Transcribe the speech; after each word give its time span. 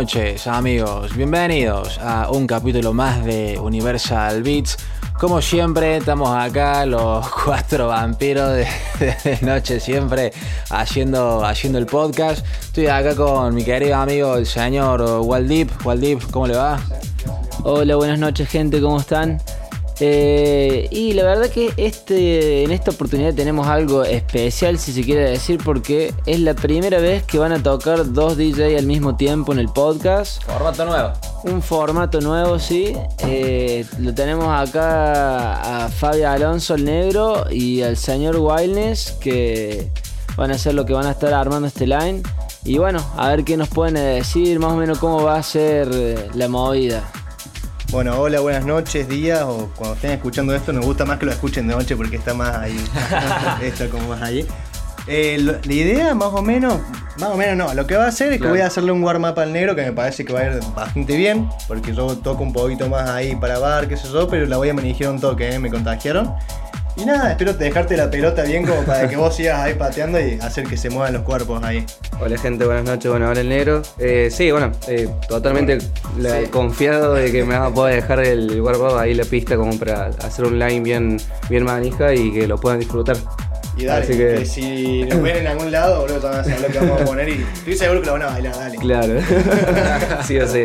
Noches 0.00 0.46
amigos, 0.46 1.14
bienvenidos 1.14 1.98
a 1.98 2.30
un 2.30 2.46
capítulo 2.46 2.94
más 2.94 3.22
de 3.22 3.58
Universal 3.58 4.42
Beats. 4.42 4.78
Como 5.18 5.42
siempre, 5.42 5.98
estamos 5.98 6.34
acá 6.34 6.86
los 6.86 7.28
cuatro 7.44 7.88
vampiros 7.88 8.50
de, 8.54 9.38
noche, 9.42 9.78
siempre 9.78 10.32
haciendo, 10.70 11.44
haciendo 11.44 11.78
el 11.78 11.84
podcast. 11.84 12.46
Estoy 12.62 12.86
acá 12.86 13.14
con 13.14 13.54
mi 13.54 13.62
querido 13.62 13.96
amigo, 13.96 14.36
el 14.36 14.46
señor 14.46 15.02
Waldip. 15.02 15.70
Waldip, 15.84 16.22
¿cómo 16.30 16.46
le 16.46 16.56
va? 16.56 16.80
Hola, 17.64 17.96
buenas 17.96 18.18
noches, 18.18 18.48
gente, 18.48 18.80
¿cómo 18.80 19.00
están? 19.00 19.38
Eh, 20.00 20.88
y 20.90 21.12
la 21.12 21.24
verdad 21.24 21.50
que 21.50 21.72
este, 21.76 22.64
en 22.64 22.70
esta 22.70 22.90
oportunidad 22.90 23.34
tenemos 23.34 23.66
algo 23.66 24.02
especial, 24.02 24.78
si 24.78 24.92
se 24.92 25.02
quiere 25.02 25.28
decir, 25.28 25.60
porque 25.62 26.14
es 26.24 26.40
la 26.40 26.54
primera 26.54 26.98
vez 26.98 27.22
que 27.22 27.38
van 27.38 27.52
a 27.52 27.62
tocar 27.62 28.12
dos 28.12 28.36
DJ 28.38 28.78
al 28.78 28.86
mismo 28.86 29.16
tiempo 29.16 29.52
en 29.52 29.58
el 29.58 29.68
podcast. 29.68 30.42
Formato 30.44 30.86
nuevo. 30.86 31.12
Un 31.44 31.62
formato 31.62 32.20
nuevo, 32.20 32.58
sí. 32.58 32.94
Eh, 33.18 33.84
lo 33.98 34.14
tenemos 34.14 34.46
acá 34.48 35.84
a 35.84 35.88
Fabio 35.88 36.30
Alonso, 36.30 36.74
el 36.74 36.84
negro, 36.84 37.44
y 37.50 37.82
al 37.82 37.96
señor 37.96 38.36
Wildness, 38.38 39.12
que 39.20 39.90
van 40.36 40.50
a 40.50 40.58
ser 40.58 40.74
lo 40.74 40.86
que 40.86 40.94
van 40.94 41.06
a 41.06 41.10
estar 41.10 41.34
armando 41.34 41.68
este 41.68 41.86
line. 41.86 42.22
Y 42.64 42.78
bueno, 42.78 43.04
a 43.16 43.28
ver 43.28 43.44
qué 43.44 43.56
nos 43.56 43.68
pueden 43.68 43.94
decir, 43.94 44.58
más 44.58 44.72
o 44.72 44.76
menos 44.76 44.98
cómo 44.98 45.22
va 45.22 45.36
a 45.36 45.42
ser 45.42 45.88
eh, 45.92 46.28
la 46.34 46.48
movida. 46.48 47.10
Bueno, 47.90 48.20
hola, 48.20 48.38
buenas 48.38 48.64
noches, 48.64 49.08
días, 49.08 49.42
o 49.42 49.68
cuando 49.74 49.96
estén 49.96 50.12
escuchando 50.12 50.54
esto, 50.54 50.72
nos 50.72 50.86
gusta 50.86 51.04
más 51.04 51.18
que 51.18 51.26
lo 51.26 51.32
escuchen 51.32 51.66
de 51.66 51.74
noche 51.74 51.96
porque 51.96 52.16
está 52.16 52.34
más 52.34 52.56
ahí, 52.56 52.76
está 53.62 53.88
como 53.88 54.06
más 54.10 54.22
ahí. 54.22 54.46
Eh, 55.08 55.38
la 55.40 55.72
idea, 55.72 56.14
más 56.14 56.28
o 56.28 56.40
menos, 56.40 56.78
más 57.18 57.30
o 57.30 57.36
menos 57.36 57.56
no, 57.56 57.74
lo 57.74 57.88
que 57.88 57.96
va 57.96 58.04
a 58.04 58.08
hacer 58.08 58.32
es 58.32 58.40
que 58.40 58.46
voy 58.46 58.60
a 58.60 58.66
hacerle 58.66 58.92
un 58.92 59.02
warm-up 59.02 59.36
al 59.40 59.52
negro 59.52 59.74
que 59.74 59.82
me 59.82 59.92
parece 59.92 60.24
que 60.24 60.32
va 60.32 60.40
a 60.40 60.44
ir 60.44 60.60
bastante 60.72 61.16
bien, 61.16 61.48
porque 61.66 61.92
yo 61.92 62.16
toco 62.16 62.44
un 62.44 62.52
poquito 62.52 62.88
más 62.88 63.10
ahí 63.10 63.34
para 63.34 63.58
bar, 63.58 63.88
qué 63.88 63.96
sé 63.96 64.06
yo, 64.12 64.28
pero 64.28 64.46
la 64.46 64.56
voy 64.56 64.68
a 64.68 64.74
manejar 64.74 65.08
un 65.08 65.18
toque, 65.18 65.50
¿eh? 65.50 65.58
me 65.58 65.68
contagiaron. 65.68 66.32
Y 66.96 67.04
nada, 67.04 67.30
espero 67.30 67.54
dejarte 67.54 67.96
la 67.96 68.10
pelota 68.10 68.42
bien 68.42 68.66
como 68.66 68.82
para 68.82 69.08
que 69.08 69.16
vos 69.16 69.34
sigas 69.34 69.60
ahí 69.60 69.74
pateando 69.74 70.20
y 70.20 70.38
hacer 70.40 70.66
que 70.66 70.76
se 70.76 70.90
muevan 70.90 71.14
los 71.14 71.22
cuerpos 71.22 71.62
ahí. 71.62 71.86
Hola 72.20 72.36
gente, 72.36 72.64
buenas 72.64 72.84
noches, 72.84 73.10
bueno, 73.10 73.26
ahora 73.26 73.40
el 73.40 73.48
negro. 73.48 73.82
Eh, 73.98 74.28
sí, 74.30 74.50
bueno, 74.50 74.72
eh, 74.88 75.08
totalmente 75.28 75.78
confiado 76.50 77.14
de 77.14 77.30
que 77.32 77.44
me 77.44 77.56
va 77.56 77.66
a 77.66 77.70
poder 77.70 78.02
dejar 78.02 78.20
el 78.20 78.60
warm 78.60 78.98
ahí 78.98 79.14
la 79.14 79.24
pista 79.24 79.56
como 79.56 79.78
para 79.78 80.06
hacer 80.06 80.44
un 80.44 80.58
line 80.58 80.80
bien, 80.80 81.16
bien 81.48 81.64
manija 81.64 82.12
y 82.12 82.32
que 82.32 82.46
lo 82.46 82.58
puedan 82.58 82.80
disfrutar. 82.80 83.16
Y 83.76 83.84
dale, 83.84 84.04
Así 84.04 84.16
que... 84.18 84.44
si 84.44 85.04
nos 85.04 85.22
ven 85.22 85.38
en 85.38 85.46
algún 85.46 85.70
lado, 85.70 86.02
boludo, 86.02 86.20
van 86.20 86.40
a 86.40 86.44
saber 86.44 86.60
lo 86.60 86.68
que 86.68 86.78
vamos 86.80 87.00
a 87.00 87.04
poner 87.04 87.28
y 87.28 87.46
estoy 87.54 87.76
seguro 87.76 88.00
que 88.00 88.06
lo 88.06 88.12
van 88.14 88.22
a 88.22 88.26
bailar, 88.26 88.54
dale. 88.54 88.76
Claro, 88.76 89.14
sí 90.26 90.38
o 90.38 90.46
sí. 90.46 90.64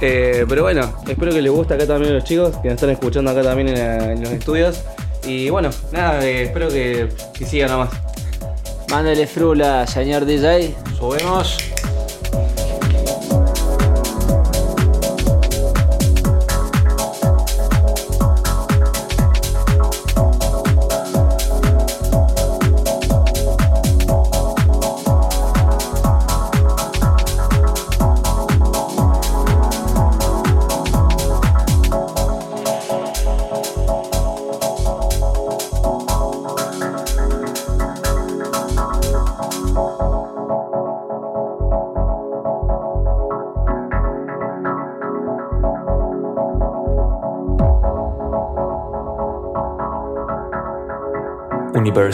Eh, 0.00 0.44
pero 0.48 0.62
bueno, 0.62 0.92
espero 1.06 1.32
que 1.32 1.42
les 1.42 1.52
guste 1.52 1.74
acá 1.74 1.86
también 1.86 2.12
a 2.12 2.14
los 2.16 2.24
chicos 2.24 2.56
que 2.56 2.68
nos 2.68 2.74
están 2.74 2.90
escuchando 2.90 3.30
acá 3.30 3.42
también 3.42 3.68
en 3.68 4.22
los 4.22 4.32
estudios. 4.32 4.82
Y 5.26 5.50
bueno, 5.50 5.70
nada, 5.92 6.24
eh, 6.24 6.44
espero 6.44 6.68
que, 6.68 7.08
que 7.34 7.44
siga 7.44 7.66
nomás. 7.66 7.90
Mándale 8.90 9.26
frula, 9.26 9.86
señor 9.86 10.24
DJ. 10.24 10.74
Subimos. 10.98 11.56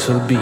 Universal 0.02 0.26
Beats, 0.26 0.41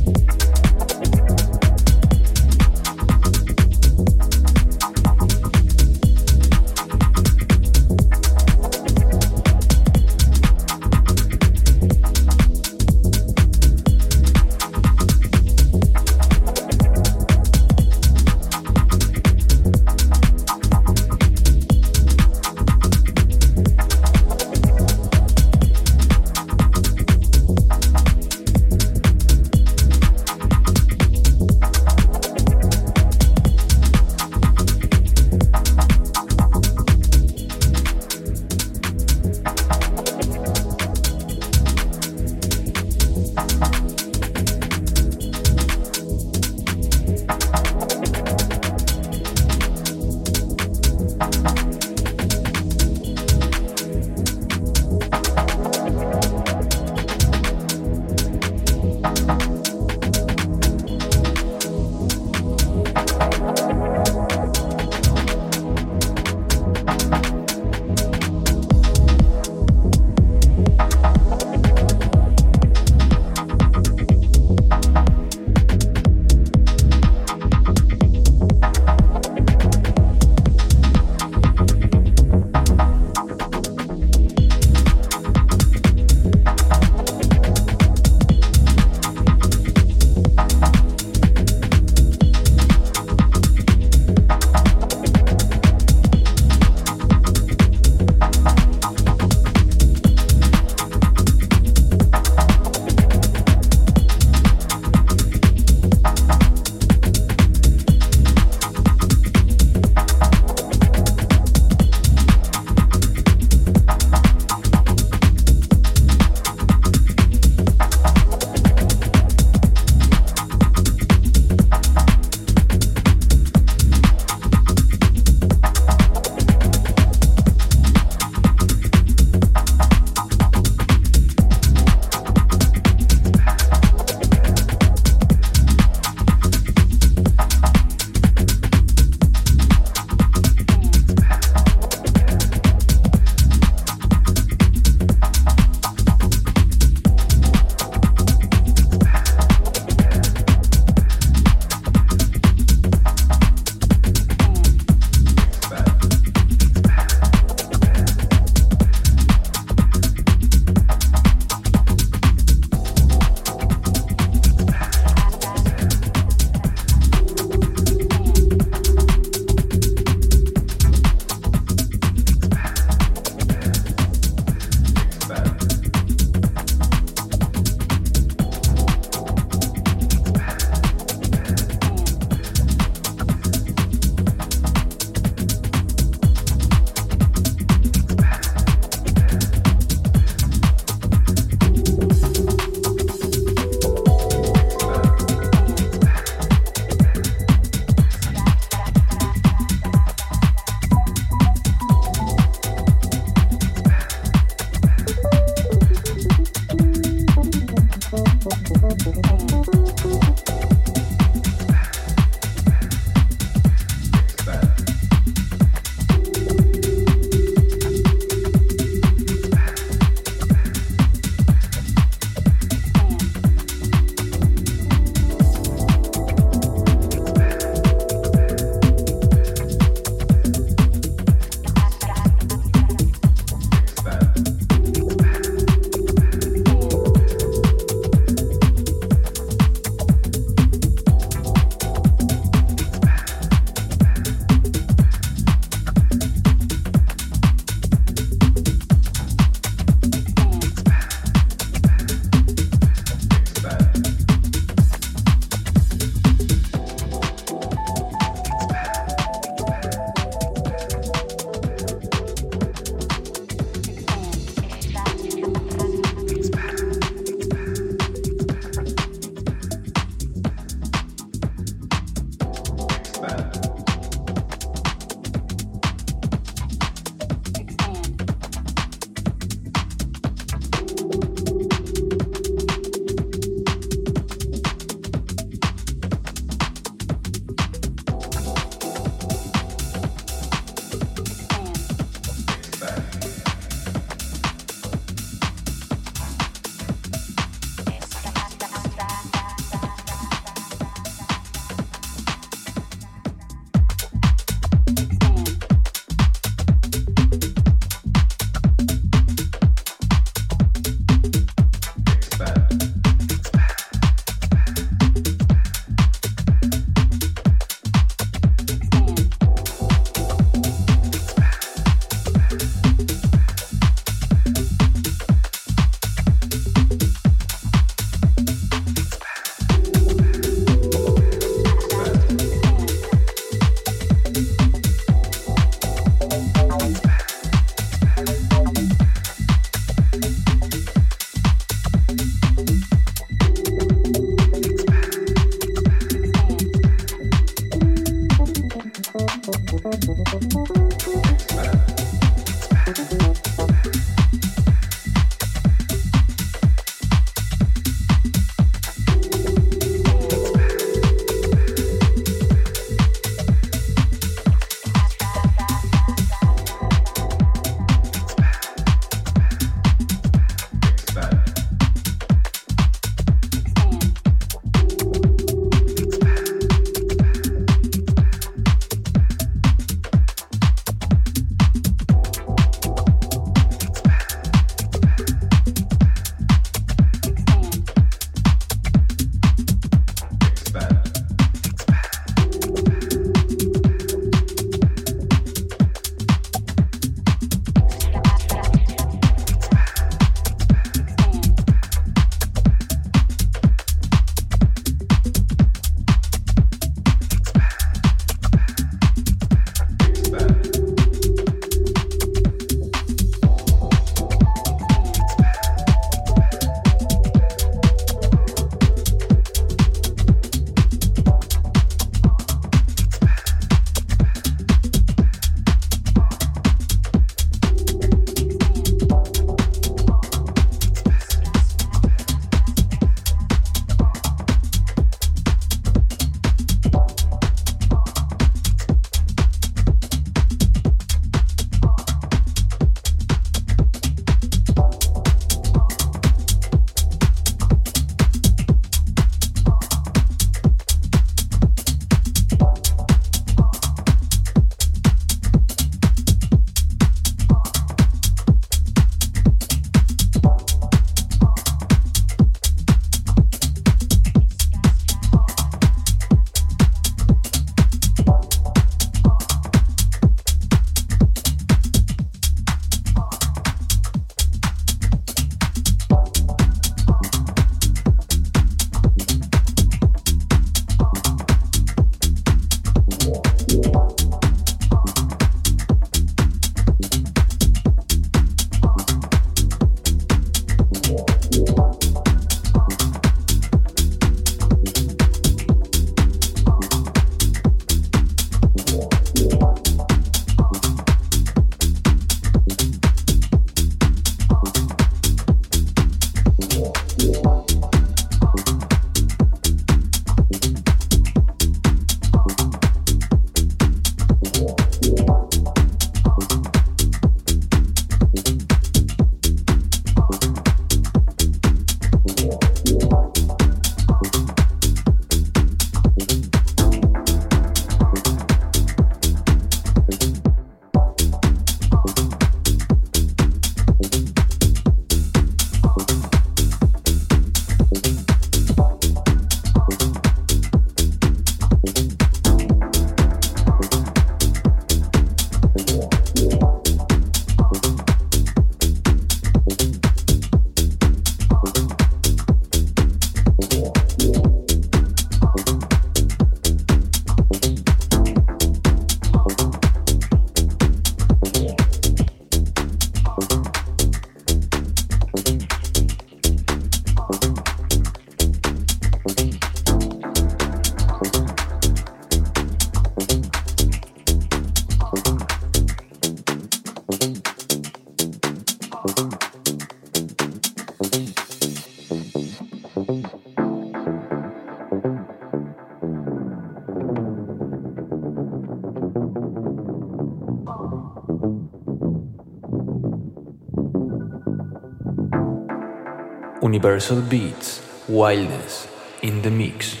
Universal 596.81 597.21
Beats, 597.29 597.79
Wildness 598.07 598.87
in 599.21 599.43
the 599.43 599.51
Mix. 599.51 600.00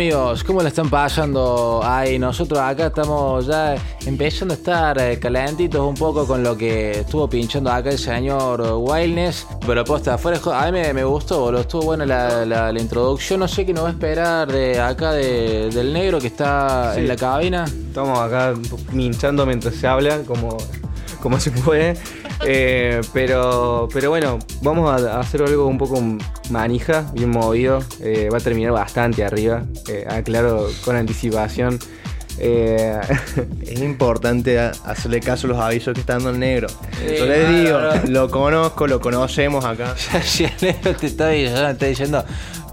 Amigos? 0.00 0.42
¿Cómo 0.44 0.62
le 0.62 0.68
están 0.68 0.88
pasando? 0.88 1.82
Ay, 1.84 2.18
nosotros 2.18 2.58
acá 2.58 2.86
estamos 2.86 3.46
ya 3.46 3.74
empezando 4.06 4.54
a 4.54 4.56
estar 4.56 4.98
eh, 4.98 5.18
calentitos 5.18 5.86
un 5.86 5.94
poco 5.94 6.26
con 6.26 6.42
lo 6.42 6.56
que 6.56 7.00
estuvo 7.00 7.28
pinchando 7.28 7.70
acá 7.70 7.90
el 7.90 7.98
señor 7.98 8.62
Wildness. 8.78 9.46
Pero 9.66 9.84
posta, 9.84 10.16
fuera 10.16 10.38
de 10.38 10.42
jo- 10.42 10.54
a 10.54 10.64
mí 10.64 10.72
me, 10.72 10.94
me 10.94 11.04
gustó, 11.04 11.40
boludo. 11.40 11.60
Estuvo 11.60 11.82
buena 11.82 12.06
la, 12.06 12.46
la- 12.46 12.72
la 12.72 12.80
introducción. 12.80 13.40
No 13.40 13.46
sé 13.48 13.66
qué 13.66 13.74
nos 13.74 13.84
va 13.84 13.88
a 13.88 13.92
esperar 13.92 14.50
de 14.50 14.80
acá 14.80 15.12
de- 15.12 15.68
del 15.68 15.92
negro 15.92 16.18
que 16.18 16.28
está 16.28 16.94
en 16.96 17.06
la 17.06 17.16
cabina. 17.16 17.64
Estamos 17.66 18.18
acá 18.20 18.54
minchando 18.92 19.44
mientras 19.44 19.74
se 19.74 19.86
habla, 19.86 20.22
como, 20.26 20.56
como 21.20 21.38
se 21.38 21.50
puede. 21.50 21.98
Eh, 22.46 23.00
pero, 23.12 23.88
pero 23.92 24.10
bueno, 24.10 24.38
vamos 24.62 24.90
a 24.90 25.20
hacer 25.20 25.42
algo 25.42 25.66
un 25.66 25.78
poco 25.78 26.02
manija, 26.50 27.10
bien 27.12 27.30
movido. 27.30 27.80
Eh, 28.00 28.28
va 28.32 28.38
a 28.38 28.40
terminar 28.40 28.72
bastante 28.72 29.24
arriba, 29.24 29.64
eh, 29.88 30.06
aclaro 30.08 30.68
con 30.84 30.96
anticipación. 30.96 31.78
Eh, 32.38 32.98
Es 33.66 33.80
importante 33.80 34.58
hacerle 34.58 35.20
caso 35.20 35.46
a 35.46 35.50
los 35.50 35.58
avisos 35.58 35.94
que 35.94 36.00
está 36.00 36.14
dando 36.14 36.30
el 36.30 36.38
negro. 36.38 36.68
Sí, 36.68 37.16
Yo 37.18 37.26
les 37.26 37.48
digo, 37.48 37.78
lo 38.08 38.30
conozco, 38.30 38.86
lo 38.86 39.00
conocemos 39.00 39.64
acá. 39.64 39.94
Si 40.22 40.44
el 40.44 40.52
negro 40.60 40.94
te 40.94 41.06
está 41.06 41.28
diciendo, 41.28 41.60
te 41.66 41.70
está 41.72 41.86
diciendo, 41.86 42.24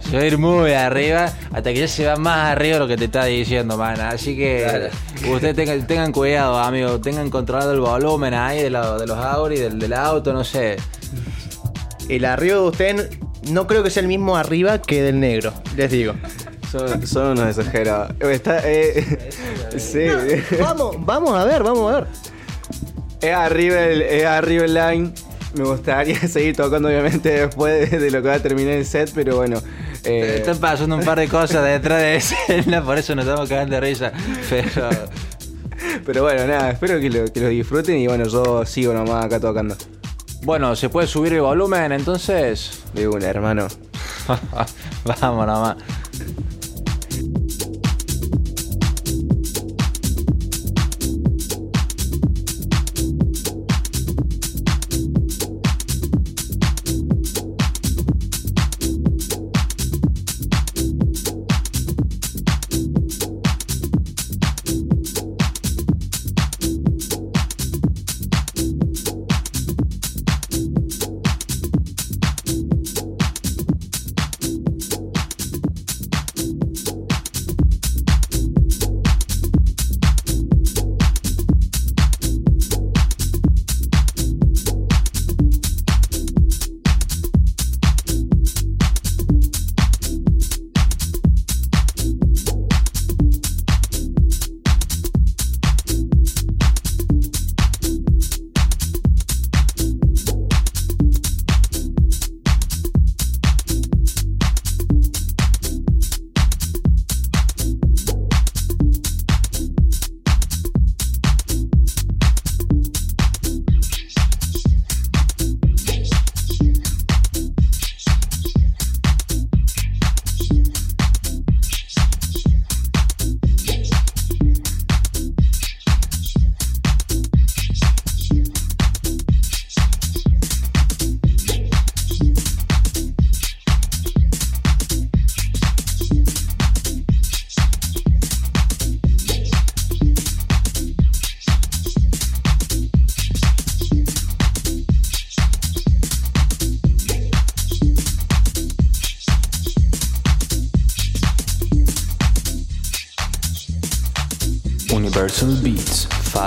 se 0.10 0.16
va 0.18 0.24
a 0.24 0.26
ir 0.26 0.38
muy 0.38 0.72
arriba, 0.74 1.32
hasta 1.52 1.74
que 1.74 1.80
ya 1.80 1.88
se 1.88 2.06
va 2.06 2.16
más 2.16 2.52
arriba 2.52 2.76
de 2.76 2.80
lo 2.80 2.88
que 2.88 2.98
te 2.98 3.06
está 3.06 3.26
diciendo, 3.26 3.78
man. 3.78 4.00
Así 4.00 4.36
que 4.38 4.90
ustedes 5.32 5.56
tengan, 5.56 5.86
tengan 5.88 6.12
cuidado, 6.12 6.58
amigos, 6.60 7.02
tengan 7.02 7.30
controlado 7.30 7.74
el 7.74 7.80
volumen 7.80 8.34
ahí 8.34 8.62
de, 8.64 8.70
lo- 8.70 8.98
de 8.98 9.08
los 9.08 9.18
Audi, 9.18 9.58
del, 9.58 9.80
del 9.80 9.94
auto, 9.94 10.34
no 10.34 10.44
sé. 10.44 10.78
El 12.10 12.24
arriba 12.26 12.56
de 12.56 12.62
usted 12.62 13.10
no 13.52 13.68
creo 13.68 13.84
que 13.84 13.90
sea 13.90 14.02
el 14.02 14.08
mismo 14.08 14.38
arriba 14.38 14.82
que 14.82 15.02
del 15.04 15.20
negro, 15.20 15.54
les 15.76 15.92
digo. 15.92 16.14
son, 16.72 17.06
son 17.06 17.28
unos 17.38 17.58
exagerados. 17.58 18.12
Está, 18.20 18.62
eh, 18.64 19.30
sí. 19.78 20.06
Vamos, 20.60 20.96
vamos 21.00 21.38
a 21.38 21.44
ver, 21.44 21.64
vamos 21.64 21.92
a 21.94 21.96
ver. 22.02 22.08
Es 23.22 23.34
arriba 23.34 23.82
el, 23.82 24.02
es 24.04 24.26
arriba 24.26 24.66
el 24.66 24.74
line. 24.74 25.12
Me 25.56 25.64
gustaría 25.64 26.20
seguir 26.28 26.56
tocando, 26.56 26.88
obviamente, 26.88 27.30
después 27.48 27.90
de, 27.92 28.00
de 28.00 28.12
lo 28.12 28.22
que 28.22 28.28
va 28.30 28.36
a 28.36 28.40
terminar 28.40 28.74
el 28.74 28.86
set, 28.86 29.12
pero 29.14 29.36
bueno. 29.38 29.60
Eh, 30.08 30.36
Están 30.38 30.58
pasando 30.58 30.96
un 30.96 31.04
par 31.04 31.20
de 31.20 31.28
cosas 31.28 31.64
detrás 31.64 32.00
de 32.02 32.16
escena, 32.16 32.84
por 32.84 32.98
eso 32.98 33.16
nos 33.16 33.26
estamos 33.26 33.50
cagando 33.50 33.76
de 33.76 33.82
risa. 33.82 34.12
Pero 34.50 34.90
pero 36.06 36.24
bueno, 36.24 36.48
nada, 36.48 36.72
espero 36.72 37.00
que 37.00 37.10
lo, 37.10 37.26
que 37.32 37.40
lo 37.40 37.50
disfruten 37.50 37.98
y 37.98 38.08
bueno, 38.08 38.26
yo 38.26 38.66
sigo 38.66 38.94
nomás 38.94 39.26
acá 39.26 39.40
tocando. 39.40 39.76
bueno, 40.44 40.76
¿se 40.76 40.90
puede 40.90 41.08
subir 41.08 41.34
el 41.34 41.42
volumen 41.42 41.92
entonces? 41.92 42.84
De 42.94 43.08
una, 43.08 43.28
hermano. 43.28 43.68
Vamos 45.22 45.48
nomás. 45.48 45.76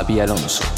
Fabi 0.01 0.19
Alonso 0.19 0.70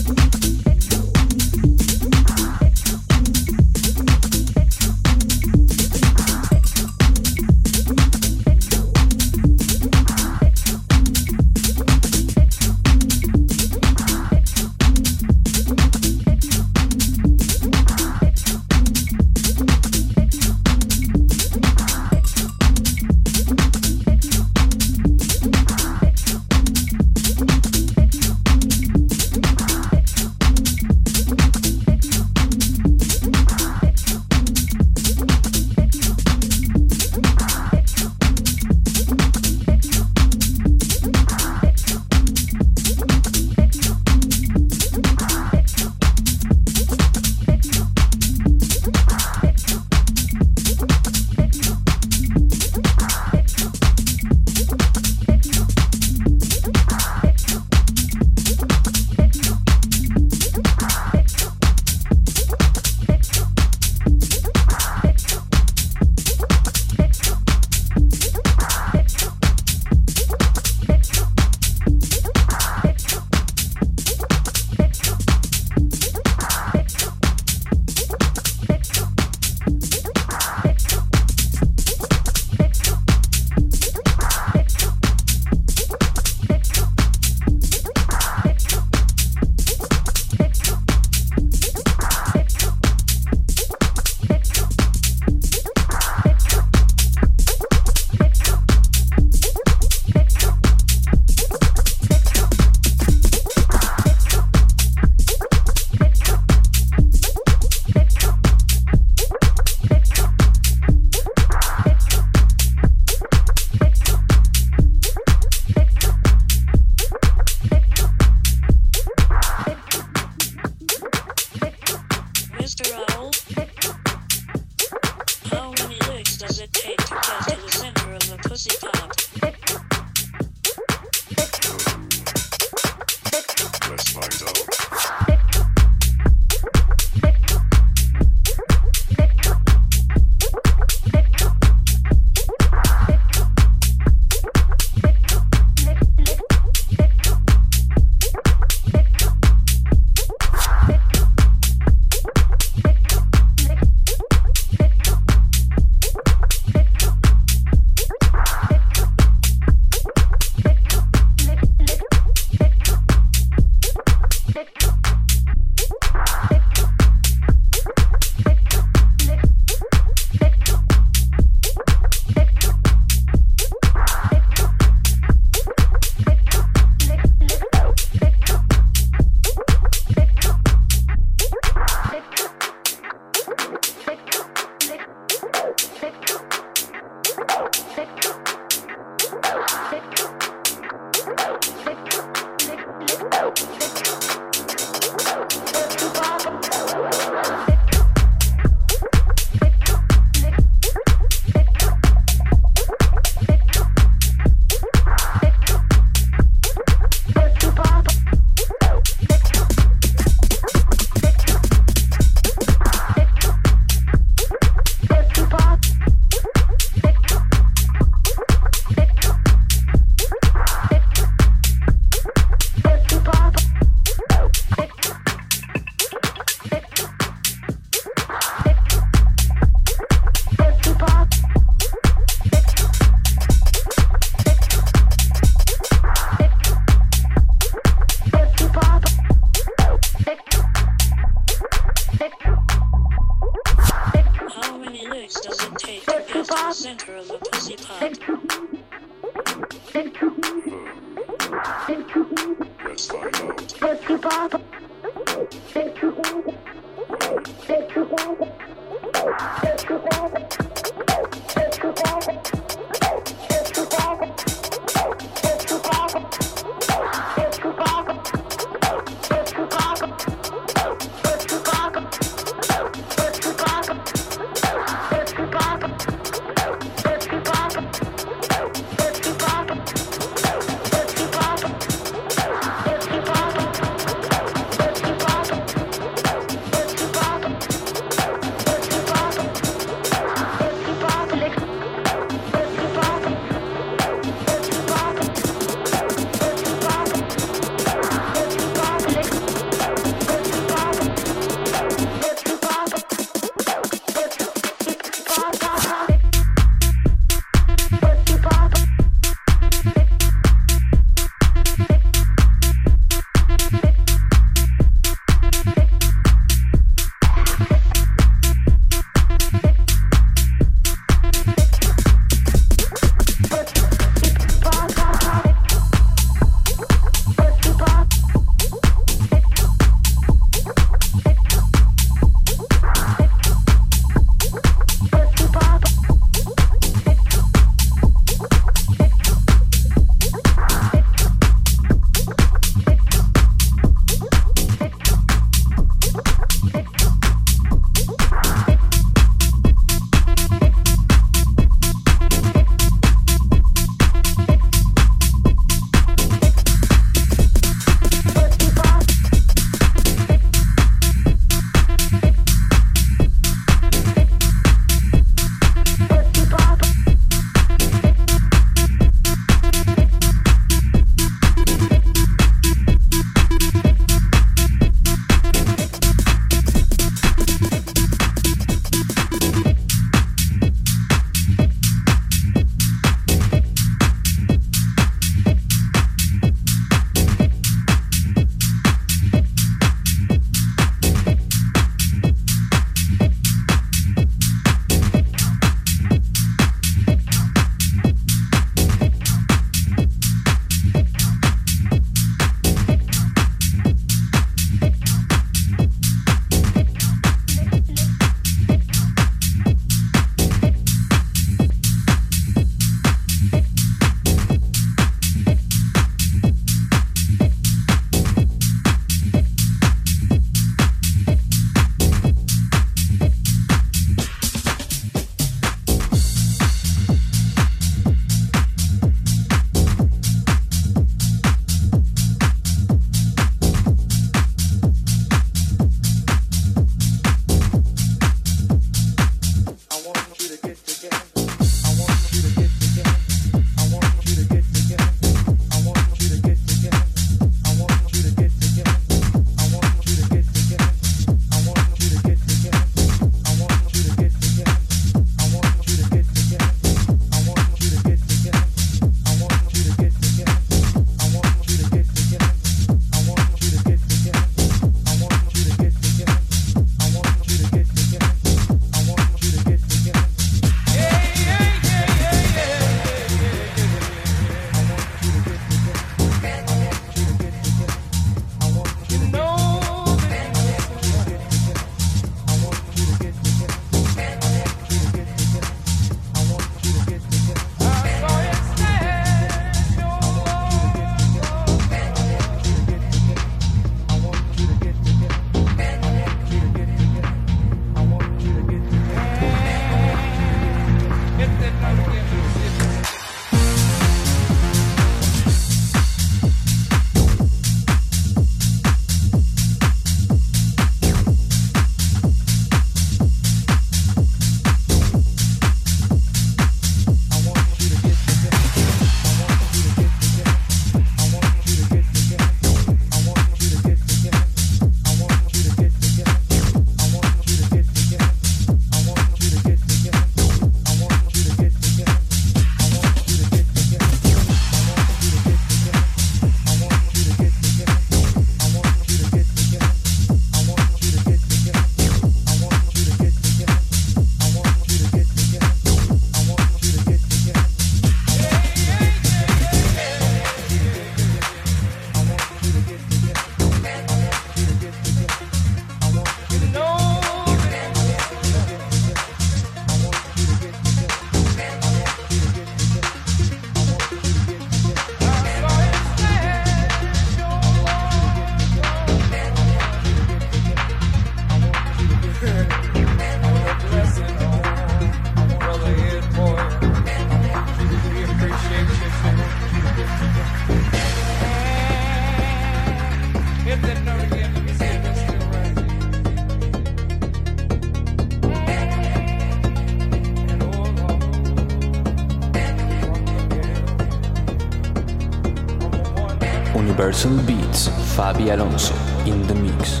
Universal 597.12 597.46
Beats, 597.46 597.88
Fabi 598.16 598.54
Alonso 598.54 598.94
in 599.26 599.46
the 599.46 599.54
mix. 599.54 600.00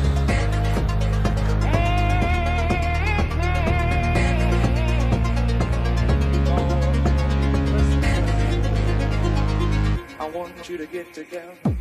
I 10.18 10.30
want 10.34 10.68
you 10.70 10.78
to 10.78 10.86
get 10.86 11.12
together. 11.12 11.71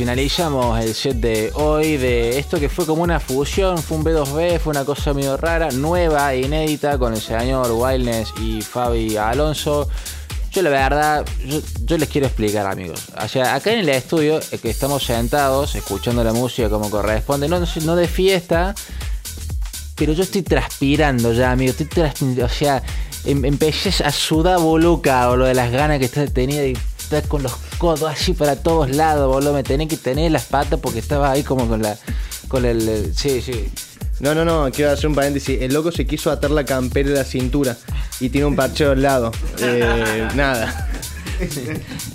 Finalizamos 0.00 0.82
el 0.82 0.94
set 0.94 1.16
de 1.16 1.50
hoy 1.52 1.98
de 1.98 2.38
esto 2.38 2.58
que 2.58 2.70
fue 2.70 2.86
como 2.86 3.02
una 3.02 3.20
fusión, 3.20 3.76
fue 3.76 3.98
un 3.98 4.04
B2B, 4.04 4.58
fue 4.58 4.70
una 4.70 4.86
cosa 4.86 5.12
medio 5.12 5.36
rara, 5.36 5.70
nueva, 5.72 6.34
inédita 6.34 6.96
con 6.96 7.12
el 7.12 7.20
señor 7.20 7.70
Wildness 7.70 8.32
y 8.40 8.62
Fabi 8.62 9.18
Alonso. 9.18 9.90
Yo 10.52 10.62
la 10.62 10.70
verdad, 10.70 11.26
yo, 11.84 11.98
les 11.98 12.08
quiero 12.08 12.28
explicar 12.28 12.66
amigos. 12.66 13.08
O 13.22 13.28
sea, 13.28 13.54
acá 13.54 13.74
en 13.74 13.80
el 13.80 13.90
estudio 13.90 14.40
eh, 14.52 14.56
que 14.56 14.70
estamos 14.70 15.04
sentados, 15.04 15.74
escuchando 15.74 16.24
la 16.24 16.32
música 16.32 16.70
como 16.70 16.88
corresponde, 16.88 17.46
no, 17.46 17.60
de 17.60 18.08
fiesta, 18.08 18.74
pero 19.96 20.14
yo 20.14 20.22
estoy 20.22 20.40
transpirando 20.40 21.34
ya, 21.34 21.52
amigo. 21.52 21.72
Estoy 21.72 21.84
transpirando, 21.84 22.46
o 22.46 22.48
sea, 22.48 22.82
em- 23.26 23.44
empecé 23.44 24.02
a 24.02 24.10
sudar 24.10 24.60
boluca 24.60 25.28
o 25.28 25.36
lo 25.36 25.44
de 25.44 25.52
las 25.52 25.70
ganas 25.70 25.98
que 25.98 26.08
tenía 26.08 26.62
de 26.62 26.72
estar 26.98 27.22
con 27.28 27.42
los 27.42 27.52
codos 27.80 28.02
así 28.12 28.34
para 28.34 28.54
todos 28.56 28.90
lados, 28.94 29.26
boludo. 29.32 29.54
Me 29.54 29.64
tenía 29.64 29.88
que 29.88 29.96
tener 29.96 30.30
las 30.30 30.44
patas 30.44 30.78
porque 30.80 31.00
estaba 31.00 31.32
ahí 31.32 31.42
como 31.42 31.66
con 31.66 31.82
la. 31.82 31.96
con 32.46 32.64
el. 32.64 32.88
el- 32.88 33.16
sí, 33.16 33.40
sí. 33.42 33.68
No, 34.20 34.34
no, 34.34 34.44
no, 34.44 34.70
quiero 34.70 34.90
hacer 34.92 35.06
un 35.08 35.14
paréntesis. 35.14 35.62
El 35.62 35.72
loco 35.72 35.90
se 35.90 36.06
quiso 36.06 36.30
atar 36.30 36.50
la 36.50 36.64
campera 36.64 37.08
de 37.08 37.14
la 37.16 37.24
cintura 37.24 37.76
y 38.20 38.28
tiene 38.28 38.46
un 38.46 38.54
parcheo 38.54 38.92
al 38.92 39.00
lado. 39.02 39.32
Eh, 39.58 40.28
nada. 40.34 40.88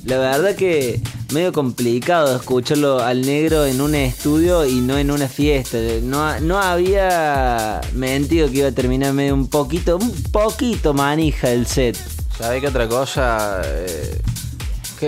La 0.05 0.19
verdad 0.19 0.55
que 0.55 1.01
medio 1.33 1.51
complicado 1.51 2.35
escucharlo 2.35 2.99
al 2.99 3.23
negro 3.25 3.65
en 3.65 3.81
un 3.81 3.95
estudio 3.95 4.67
y 4.67 4.81
no 4.81 4.99
en 4.99 5.09
una 5.09 5.27
fiesta. 5.27 5.79
No, 6.03 6.39
no 6.41 6.59
había 6.61 7.81
mentido 7.93 8.51
que 8.51 8.57
iba 8.59 8.67
a 8.67 8.71
terminar 8.71 9.13
medio 9.13 9.33
un 9.33 9.47
poquito, 9.47 9.97
un 9.97 10.11
poquito 10.31 10.93
manija 10.93 11.49
el 11.49 11.65
set. 11.65 11.97
¿Sabés 12.37 12.61
qué 12.61 12.67
otra 12.67 12.87
cosa? 12.87 13.61
Eh, 13.65 14.21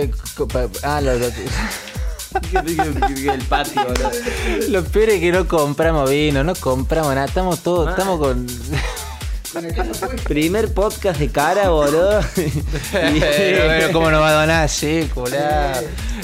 ¿qué- 0.06 0.68
ah, 0.82 1.00
lo, 1.00 1.14
lo- 1.18 1.26
el 3.32 3.42
patio, 3.48 3.82
lo 4.68 4.84
peor 4.84 5.08
es 5.10 5.20
que 5.20 5.32
no 5.32 5.48
compramos 5.48 6.10
vino, 6.10 6.44
no 6.44 6.54
compramos 6.54 7.14
nada. 7.14 7.26
Estamos 7.26 7.62
todos, 7.62 7.88
Ah. 7.88 7.90
estamos 7.92 8.18
con. 8.20 8.46
Primer 10.24 10.72
podcast 10.74 11.18
de 11.18 11.30
cara, 11.30 11.70
boludo. 11.70 12.20
Pero 12.92 13.64
bueno, 13.64 13.86
¿cómo 13.92 14.10
no 14.10 14.20
va 14.20 14.28
a 14.30 14.40
donar? 14.40 14.68
Sí, 14.68 15.08
culá. 15.14 15.80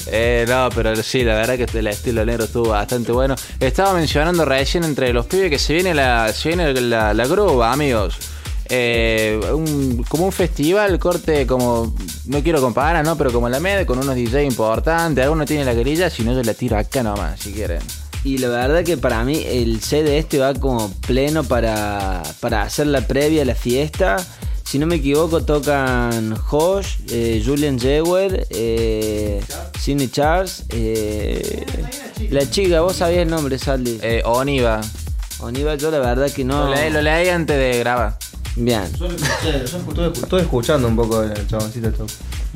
Eh, 0.07 0.45
no, 0.47 0.69
pero 0.75 0.95
sí, 1.03 1.23
la 1.25 1.35
verdad 1.35 1.57
que 1.57 1.79
el 1.79 1.87
estilo 1.87 2.25
negro 2.27 2.45
estuvo 2.45 2.69
bastante 2.69 3.11
bueno. 3.13 3.35
Estaba 3.59 3.95
mencionando 3.95 4.45
recién 4.45 4.85
entre 4.85 5.13
los 5.15 5.25
pibes 5.27 5.49
que 5.51 5.59
se 5.59 5.73
viene 5.73 5.95
la, 5.95 6.31
se 6.35 6.49
viene 6.51 6.75
la, 6.75 7.15
la 7.15 7.27
amigos. 7.73 8.17
Eh, 8.69 9.41
un- 9.53 10.05
como 10.09 10.27
un 10.27 10.33
festival, 10.33 10.99
corte 10.99 11.47
como, 11.47 11.95
no 12.27 12.43
quiero 12.43 12.61
comparar, 12.61 13.05
¿no? 13.05 13.17
Pero 13.17 13.33
como 13.33 13.49
la 13.49 13.61
MED, 13.61 13.87
con 13.87 13.99
unos 13.99 14.15
DJ 14.15 14.45
importantes. 14.45 15.23
Alguno 15.23 15.45
tiene 15.45 15.65
la 15.65 15.75
grilla, 15.75 16.11
si 16.11 16.23
no 16.23 16.33
yo 16.33 16.43
la 16.43 16.55
tiro 16.55 16.79
acá 16.79 17.03
nomás, 17.03 17.41
si 17.41 17.53
quieren. 17.53 17.81
Y 18.25 18.39
la 18.39 18.49
verdad 18.49 18.83
que 18.83 18.97
para 18.97 19.23
mí 19.23 19.43
el 19.45 19.81
de 19.81 20.19
este 20.19 20.39
va 20.39 20.55
como 20.55 20.91
pleno 21.07 21.45
para, 21.45 22.23
para 22.41 22.63
hacer 22.63 22.87
la 22.87 23.07
previa 23.07 23.43
a 23.43 23.45
la 23.45 23.55
fiesta. 23.55 24.17
Si 24.65 24.79
no 24.79 24.87
me 24.87 24.97
equivoco, 24.97 25.45
tocan 25.45 26.35
Josh, 26.35 26.97
eh, 27.11 27.43
Julian 27.45 27.79
Jewell, 27.79 28.47
eh, 28.49 29.45
Sidney 29.79 30.09
Charles, 30.09 30.65
eh, 30.71 31.67
la 32.31 32.49
chica, 32.49 32.81
vos 32.81 32.97
sabías 32.97 33.21
el 33.21 33.29
nombre, 33.29 33.59
Saldi. 33.59 33.99
Eh, 34.03 34.23
Oniva. 34.25 34.81
Oniva, 35.41 35.75
yo 35.75 35.91
la 35.91 35.99
verdad 35.99 36.31
que 36.31 36.45
no. 36.45 36.65
Lo, 36.65 36.75
leí, 36.75 36.91
lo 36.91 37.03
leí 37.03 37.29
antes 37.29 37.59
de 37.59 37.79
grabar. 37.79 38.17
Bien. 38.57 38.85
Yo 38.99 39.09
lo 39.09 39.15
escuché, 39.17 39.53
yo 39.67 39.79
estuve, 39.79 40.07
estuve 40.13 40.41
escuchando 40.43 40.87
un 40.89 40.97
poco 40.97 41.23
el 41.23 41.47
chaboncito, 41.49 41.89
esto. 41.89 42.07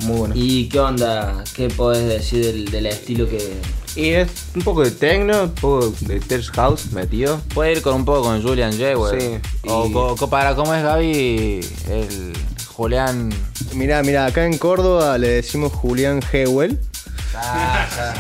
muy 0.05 0.17
bueno. 0.19 0.35
Y, 0.37 0.61
¿Y 0.61 0.69
qué 0.69 0.79
onda? 0.79 1.43
¿Qué 1.55 1.69
podés 1.69 2.07
decir 2.09 2.45
del, 2.45 2.65
del 2.71 2.87
estilo 2.87 3.29
que.? 3.29 3.55
es 3.97 4.29
un 4.55 4.63
poco 4.63 4.85
de 4.85 4.93
techno, 4.93 5.45
un 5.45 5.51
poco 5.55 5.93
de 6.03 6.21
tech 6.21 6.45
house 6.53 6.93
metido. 6.93 7.41
Puede 7.53 7.73
ir 7.73 7.83
con 7.83 7.95
un 7.95 8.05
poco 8.05 8.23
con 8.23 8.41
Julian 8.41 8.73
Jewell. 8.73 9.21
Sí, 9.21 9.29
O 9.69 9.89
y- 9.89 9.93
co- 9.93 10.15
co- 10.15 10.31
para 10.31 10.55
cómo 10.55 10.73
es 10.73 10.85
Gaby, 10.85 11.61
el 11.91 12.33
Julián. 12.69 13.31
Mirá, 13.75 14.03
mirá, 14.05 14.27
acá 14.27 14.45
en 14.47 14.57
Córdoba 14.57 15.19
le 15.19 15.29
decimos 15.29 15.73
Julián 15.73 16.21
Hewell. 16.33 16.79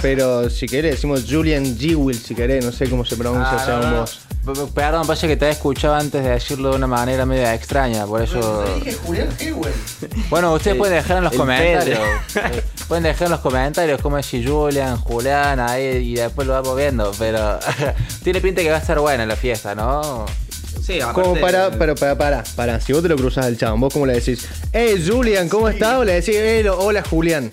Pero 0.02 0.48
si 0.50 0.66
querés, 0.66 0.92
decimos 0.96 1.24
Julian 1.28 1.76
Jewell, 1.78 2.16
si 2.18 2.34
querés, 2.34 2.64
no 2.64 2.72
sé 2.72 2.88
cómo 2.88 3.04
se 3.04 3.16
pronuncia 3.16 3.52
Ah, 3.56 3.64
según 3.64 3.80
no, 3.82 3.90
no. 3.90 4.00
vos. 4.00 4.18
Perdón, 4.74 5.06
pasa 5.06 5.26
que 5.26 5.36
te 5.36 5.46
he 5.46 5.50
escuchado 5.50 5.94
antes 5.94 6.24
de 6.24 6.30
decirlo 6.30 6.70
de 6.70 6.76
una 6.76 6.86
manera 6.86 7.26
media 7.26 7.54
extraña, 7.54 8.06
por 8.06 8.22
eso. 8.22 8.64
Julián. 9.04 9.28
Bueno, 10.30 10.54
ustedes 10.54 10.72
El- 10.74 10.78
pueden 10.78 10.94
dejar 10.94 11.18
en 11.18 11.24
los 11.24 11.32
el 11.32 11.38
comentarios. 11.38 11.98
Pedro. 12.32 12.48
eh, 12.56 12.64
pueden 12.86 13.04
dejar 13.04 13.26
en 13.26 13.32
los 13.32 13.40
comentarios 13.40 14.00
cómo 14.00 14.16
es 14.16 14.24
si 14.26 14.42
Julian, 14.46 14.96
Julián, 14.98 15.60
ahí 15.60 15.82
y 15.84 16.14
después 16.14 16.46
lo 16.46 16.54
vamos 16.54 16.76
viendo. 16.76 17.12
Pero 17.18 17.58
tiene 18.24 18.40
pinta 18.40 18.62
que 18.62 18.70
va 18.70 18.76
a 18.76 18.80
estar 18.80 18.98
buena 19.00 19.26
la 19.26 19.36
fiesta, 19.36 19.74
¿no? 19.74 20.24
Sí, 20.82 21.00
Como 21.12 21.34
para, 21.38 21.70
pero 21.72 21.94
para, 21.94 22.16
para, 22.16 22.42
para, 22.56 22.80
si 22.80 22.94
vos 22.94 23.02
te 23.02 23.08
lo 23.10 23.16
cruzas 23.16 23.44
al 23.44 23.58
chabón, 23.58 23.80
vos 23.80 23.92
cómo 23.92 24.06
le 24.06 24.14
decís, 24.14 24.46
eh 24.72 25.02
Julian, 25.06 25.46
¿cómo 25.50 25.68
estás? 25.68 25.96
O 25.98 26.04
le 26.04 26.14
decís, 26.14 26.34
eh, 26.36 26.62
lo- 26.64 26.78
hola 26.78 27.02
Julián. 27.02 27.50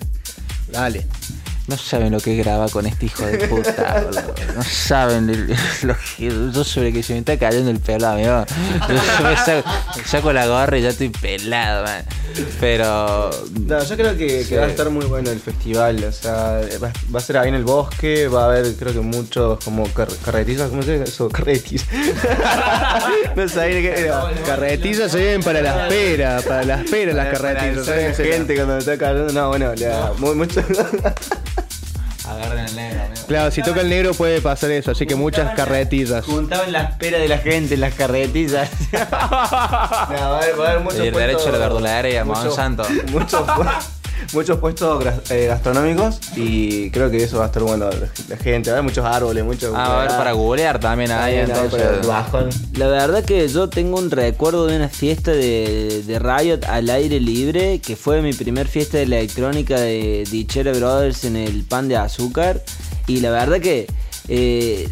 Dale. 0.68 1.06
No 1.68 1.76
saben 1.76 2.12
lo 2.12 2.20
que 2.20 2.36
graba 2.36 2.68
con 2.68 2.86
este 2.86 3.06
hijo 3.06 3.26
de 3.26 3.38
puta, 3.48 4.00
boludo. 4.04 4.34
No 4.54 4.62
saben 4.62 5.28
el- 5.30 5.48
lo 5.82 5.96
que. 6.16 6.28
Yo 6.52 6.62
sobre 6.62 6.92
que 6.92 7.02
se 7.02 7.12
me 7.14 7.18
está 7.20 7.36
cayendo 7.36 7.70
el 7.72 7.80
pelo, 7.80 8.06
amigo. 8.06 8.44
Yo 8.88 9.24
me 9.28 9.36
saco, 9.36 9.68
saco 10.04 10.32
la 10.32 10.46
gorra 10.46 10.78
y 10.78 10.82
ya 10.82 10.90
estoy 10.90 11.08
pelado, 11.08 11.82
man. 11.84 12.04
Pero. 12.60 13.30
No, 13.66 13.82
yo 13.82 13.96
creo 13.96 14.16
que, 14.16 14.46
que 14.48 14.58
va 14.58 14.66
a 14.66 14.68
estar 14.68 14.90
muy 14.90 15.06
bueno 15.06 15.30
el 15.30 15.40
festival, 15.40 16.04
o 16.04 16.12
sea, 16.12 16.60
va, 16.82 16.92
va 17.12 17.18
a 17.18 17.22
ser 17.22 17.38
ahí 17.38 17.48
en 17.48 17.54
el 17.56 17.64
bosque, 17.64 18.28
va 18.28 18.42
a 18.42 18.46
haber 18.46 18.74
creo 18.76 18.92
que 18.92 19.00
muchos 19.00 19.58
como 19.64 19.92
car 19.92 20.08
carretizas, 20.24 20.68
¿cómo 20.70 20.82
se 20.84 20.98
dice 20.98 21.04
eso? 21.10 21.28
Carretis. 21.30 21.84
no 23.36 23.48
sabía 23.48 23.80
qué 23.80 24.00
era. 24.02 24.30
Carretillas 24.44 25.10
se 25.10 25.18
vienen 25.18 25.42
para 25.42 25.62
las 25.62 25.88
peras, 25.88 26.44
para 26.44 26.62
las 26.64 26.88
peras 26.88 27.14
las 27.16 27.86
¿sabes? 27.86 28.16
gente 28.16 28.54
cuando 28.54 28.74
me 28.74 28.78
está 28.80 28.96
cayendo, 28.96 29.32
no, 29.32 29.48
bueno, 29.48 29.74
la- 29.74 30.12
muy, 30.18 30.34
mucho. 30.36 30.62
Agarren 32.36 32.64
el 32.66 32.76
negro, 32.76 33.02
amigo. 33.04 33.26
Claro, 33.26 33.50
si 33.50 33.62
toca 33.62 33.80
el 33.80 33.88
negro 33.88 34.14
puede 34.14 34.40
pasar 34.40 34.70
eso, 34.70 34.90
así 34.92 35.06
que 35.06 35.14
muchas 35.16 35.54
carretillas. 35.54 36.24
Juntaban 36.24 36.72
la 36.72 36.82
espera 36.82 37.18
de 37.18 37.28
la 37.28 37.38
gente, 37.38 37.76
las 37.76 37.94
carretillas. 37.94 38.70
No, 38.92 38.98
va 39.10 40.38
a 40.38 40.38
haber, 40.38 40.60
va 40.60 40.66
a 40.66 40.70
haber 40.70 40.80
muchos 40.82 40.98
Pedir 40.98 41.12
puestos- 41.12 41.26
derecho 41.28 41.48
a 41.48 41.52
la 41.52 41.58
verdulería, 41.58 42.24
Monsanto. 42.24 42.84
Muchos, 43.10 43.46
pu- 43.46 43.72
muchos 44.32 44.58
puestos 44.58 45.04
eh, 45.30 45.46
gastronómicos 45.46 46.18
y 46.36 46.90
creo 46.90 47.10
que 47.10 47.22
eso 47.22 47.38
va 47.38 47.44
a 47.44 47.46
estar 47.46 47.62
bueno. 47.62 47.88
La, 47.90 48.08
la 48.28 48.36
gente, 48.36 48.70
va 48.70 48.76
a 48.76 48.80
haber 48.80 48.90
muchos 48.90 49.04
árboles, 49.04 49.44
muchos. 49.44 49.72
Ah, 49.74 49.84
a 49.84 49.98
haber 50.02 50.10
para 50.16 50.32
googlear 50.32 50.78
también 50.80 51.10
ahí, 51.12 51.36
También 51.36 51.58
hay 51.58 51.64
entonces. 51.64 52.06
bajón. 52.06 52.48
La 52.74 52.88
verdad 52.88 53.24
que 53.24 53.46
yo 53.48 53.68
tengo 53.68 53.98
un 53.98 54.10
recuerdo 54.10 54.66
de 54.66 54.76
una 54.76 54.88
fiesta 54.88 55.30
de, 55.32 56.02
de 56.06 56.18
Riot 56.18 56.64
al 56.68 56.88
aire 56.90 57.20
libre, 57.20 57.78
que 57.80 57.96
fue 57.96 58.22
mi 58.22 58.32
primer 58.32 58.68
fiesta 58.68 58.98
de 58.98 59.04
electrónica 59.04 59.78
de 59.78 60.24
Dichera 60.30 60.72
Brothers 60.72 61.24
en 61.24 61.36
el 61.36 61.64
pan 61.64 61.88
de 61.88 61.96
azúcar. 61.96 62.62
Y 63.06 63.20
la 63.20 63.30
verdad 63.30 63.60
que 63.60 63.86
eh, 64.28 64.88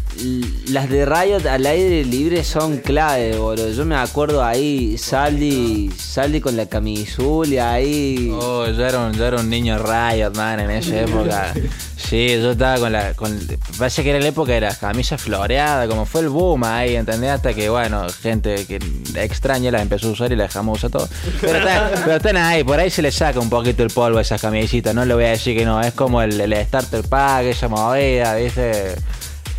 las 0.69 0.89
de 0.89 1.05
Riot 1.05 1.45
al 1.47 1.65
aire 1.65 2.05
libre 2.05 2.43
son 2.43 2.77
clave, 2.77 3.37
boludo. 3.37 3.71
Yo 3.71 3.85
me 3.85 3.95
acuerdo 3.95 4.43
ahí, 4.43 4.97
Saldi, 4.97 5.91
Saldi 5.97 6.39
con 6.39 6.55
la 6.55 6.67
camisul 6.67 7.53
y 7.53 7.57
ahí... 7.57 8.31
Oh, 8.33 8.65
yo 8.67 8.85
era, 8.85 8.99
un, 8.99 9.13
yo 9.13 9.25
era 9.25 9.39
un 9.39 9.49
niño 9.49 9.77
Riot, 9.77 10.33
man, 10.35 10.59
en 10.59 10.71
esa 10.71 11.01
época. 11.01 11.53
Sí, 11.97 12.27
yo 12.39 12.51
estaba 12.51 12.77
con 12.77 12.91
la. 12.91 13.13
Con, 13.13 13.39
parece 13.79 14.03
que 14.03 14.11
era 14.11 14.19
la 14.19 14.27
época 14.27 14.51
de 14.51 14.61
la 14.61 14.75
camisa 14.75 15.17
floreada, 15.17 15.87
como 15.87 16.05
fue 16.05 16.21
el 16.21 16.29
boom 16.29 16.63
ahí, 16.63 16.95
¿entendés? 16.95 17.31
Hasta 17.31 17.53
que, 17.53 17.67
bueno, 17.67 18.05
gente 18.21 18.65
que 18.67 18.79
extraña 19.15 19.71
la 19.71 19.81
empezó 19.81 20.09
a 20.09 20.11
usar 20.11 20.31
y 20.31 20.35
la 20.35 20.43
dejamos 20.43 20.77
usar 20.77 20.91
todo. 20.91 21.09
Pero 21.41 21.57
están, 21.57 21.91
pero 22.05 22.17
están 22.17 22.37
ahí, 22.37 22.63
por 22.63 22.79
ahí 22.79 22.91
se 22.91 23.01
le 23.01 23.11
saca 23.11 23.39
un 23.39 23.49
poquito 23.49 23.81
el 23.81 23.89
polvo 23.89 24.19
a 24.19 24.21
esas 24.21 24.39
camisitas, 24.39 24.93
no 24.93 25.03
le 25.03 25.15
voy 25.15 25.23
a 25.23 25.29
decir 25.29 25.57
que 25.57 25.65
no, 25.65 25.81
es 25.81 25.93
como 25.93 26.21
el, 26.21 26.39
el 26.39 26.65
starter 26.65 27.03
pack, 27.07 27.45
esa 27.45 27.69
movida, 27.69 28.35
¿viste? 28.35 28.95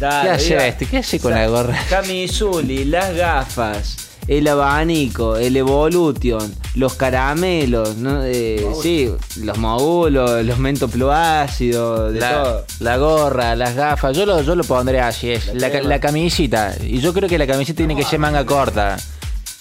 Dale, 0.01 0.29
¿Qué 0.29 0.35
hace 0.35 0.69
este? 0.69 0.87
¿Qué 0.87 0.99
hace 0.99 1.19
con 1.21 1.33
la 1.33 1.47
gorra? 1.47 1.79
Camisuli, 1.89 2.85
las 2.85 3.15
gafas, 3.17 3.97
el 4.29 4.47
abanico, 4.47 5.37
el 5.39 5.57
Evolution, 5.57 6.55
los 6.75 6.95
caramelos, 6.95 7.97
¿no? 7.97 8.23
Eh, 8.25 8.67
sí, 8.83 9.11
los 9.41 9.57
mogulos, 9.57 10.45
los 10.45 10.59
mentoploácidos, 10.59 12.13
de 12.13 12.21
La, 12.21 12.43
todo. 12.43 12.65
la 12.81 12.97
gorra, 12.99 13.57
las 13.57 13.75
gafas, 13.75 14.15
yo 14.17 14.27
lo, 14.27 14.43
yo 14.43 14.55
lo 14.55 14.65
pondré 14.65 15.01
así, 15.01 15.31
es 15.33 15.55
la, 15.55 15.69
la 15.71 15.99
camisita. 15.99 16.75
Y 16.83 17.01
yo 17.01 17.15
creo 17.15 17.29
que 17.29 17.39
la 17.39 17.47
camiseta 17.47 17.79
tiene 17.79 17.97
que 17.97 18.05
ser 18.05 18.19
manga 18.19 18.45
corta. 18.45 18.97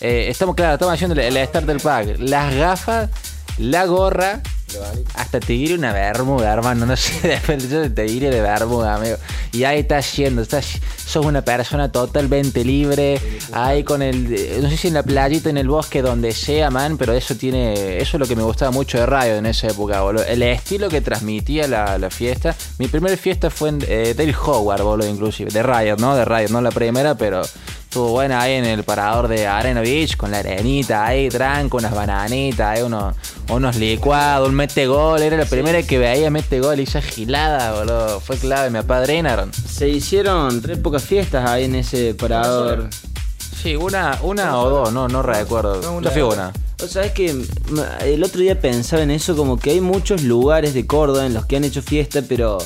Eh, 0.02 0.28
estamos, 0.30 0.56
claro, 0.56 0.74
estamos 0.74 0.94
haciendo 0.94 1.14
el, 1.20 1.38
el 1.38 1.48
starter 1.48 1.78
pack. 1.78 2.16
Las 2.20 2.54
gafas, 2.54 3.10
la 3.58 3.86
gorra, 3.86 4.42
Hasta 5.14 5.40
te 5.40 5.54
diré 5.54 5.76
una 5.76 5.94
bermuda, 5.94 6.52
hermano. 6.52 6.86
No 6.86 6.98
sé, 6.98 7.40
te 7.96 8.04
diré 8.04 8.30
de 8.30 8.42
bermuda, 8.42 8.96
amigo. 8.96 9.16
Y 9.54 9.64
ahí 9.64 9.80
estás 9.80 10.14
yendo, 10.16 10.42
estás, 10.42 10.80
sos 11.06 11.26
una 11.26 11.44
persona 11.44 11.92
totalmente 11.92 12.66
libre. 12.66 13.22
Ahí 13.54 13.84
con 13.84 14.02
el. 14.02 14.34
eh, 14.34 14.60
No 14.62 14.70
sé 14.70 14.76
si 14.78 14.88
en 14.90 14.96
la 14.96 15.04
playita, 15.04 15.50
en 15.50 15.58
el 15.58 15.68
bosque, 15.70 16.02
donde 16.02 16.34
sea, 16.34 16.72
man. 16.72 16.98
Pero 16.98 17.14
eso 17.14 17.36
tiene. 17.36 17.98
Eso 17.98 18.18
es 18.18 18.20
lo 18.20 18.26
que 18.28 18.36
me 18.36 18.44
gustaba 18.44 18.72
mucho 18.72 18.98
de 18.98 19.06
Radio 19.06 19.36
en 19.36 19.46
esa 19.46 19.68
época, 19.68 20.02
boludo. 20.02 20.26
El 20.26 20.42
estilo 20.44 20.90
que 20.90 21.00
transmitía 21.02 21.68
la, 21.68 21.98
la 21.98 22.10
fiesta. 22.10 22.56
Mi 22.80 22.88
primera 22.88 23.16
fiesta 23.18 23.50
fue 23.50 23.70
en 23.70 23.80
eh, 23.88 24.14
Dale 24.18 24.36
Howard, 24.36 24.82
boludo, 24.84 25.08
inclusive. 25.08 25.52
De 25.52 25.64
Riot, 25.64 25.98
¿no? 26.00 26.16
De 26.16 26.26
Riot, 26.26 26.50
no 26.50 26.60
la 26.62 26.72
primera, 26.72 27.16
pero. 27.16 27.44
Estuvo 27.96 28.10
buena 28.10 28.42
ahí 28.42 28.56
en 28.56 28.66
el 28.66 28.84
parador 28.84 29.30
de 29.30 29.48
Arena 29.48 29.80
Beach 29.80 30.18
con 30.18 30.30
la 30.30 30.40
arenita 30.40 31.06
ahí, 31.06 31.30
tranco, 31.30 31.78
unas 31.78 31.96
bananitas, 31.96 32.76
ahí 32.76 32.84
unos, 32.84 33.16
unos 33.50 33.78
licuados, 33.78 34.50
un 34.50 34.54
mete 34.54 34.86
gol. 34.86 35.22
Era 35.22 35.38
la 35.38 35.46
primera 35.46 35.82
que 35.82 35.98
veía 35.98 36.30
mete 36.30 36.60
gol 36.60 36.78
y 36.78 36.84
esa 36.84 37.02
gilada, 37.02 37.72
boludo. 37.72 38.20
Fue 38.20 38.36
clave, 38.36 38.70
me 38.70 38.80
apadrinaron. 38.80 39.54
Se 39.54 39.88
hicieron 39.88 40.62
tres 40.62 40.78
pocas 40.80 41.06
fiestas 41.06 41.50
ahí 41.50 41.64
en 41.64 41.76
ese 41.76 42.14
parador. 42.16 42.90
Sí, 43.64 43.78
una, 43.78 44.20
una 44.24 44.60
o 44.60 44.70
dos, 44.70 44.92
no, 44.92 45.08
no 45.08 45.24
recuerdo. 45.24 46.02
Yo 46.02 46.12
fui 46.12 46.22
una. 46.22 46.52
O 46.84 46.88
sea, 46.88 47.06
es 47.06 47.14
que 47.14 47.34
mm, 47.34 47.80
el 48.02 48.26
otro 48.26 48.42
día 48.42 48.60
pensaba 48.60 49.04
en 49.04 49.12
eso, 49.12 49.38
como 49.38 49.58
que 49.58 49.70
hay 49.70 49.80
muchos 49.80 50.24
lugares 50.24 50.74
de 50.74 50.86
Córdoba 50.86 51.26
en 51.26 51.34
los 51.34 51.46
que 51.46 51.56
han 51.56 51.64
hecho 51.64 51.82
fiesta, 51.82 52.22
pero 52.28 52.58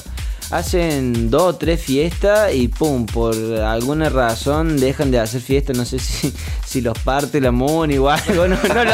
hacen 0.52 1.30
dos 1.30 1.42
o 1.42 1.56
tres 1.56 1.82
fiestas 1.82 2.54
y 2.54 2.68
pum, 2.68 3.06
por 3.06 3.36
alguna 3.36 4.10
razón 4.10 4.80
dejan 4.80 5.12
de 5.12 5.20
hacer 5.20 5.42
fiesta, 5.42 5.74
no 5.74 5.86
sé 5.86 6.00
si, 6.00 6.34
si 6.70 6.82
los 6.82 6.98
parte 7.00 7.42
la 7.42 7.52
MUNI 7.52 7.98
o 7.98 8.10
algo, 8.12 8.48
no, 8.48 8.56
no 8.56 8.84
lo, 8.84 8.92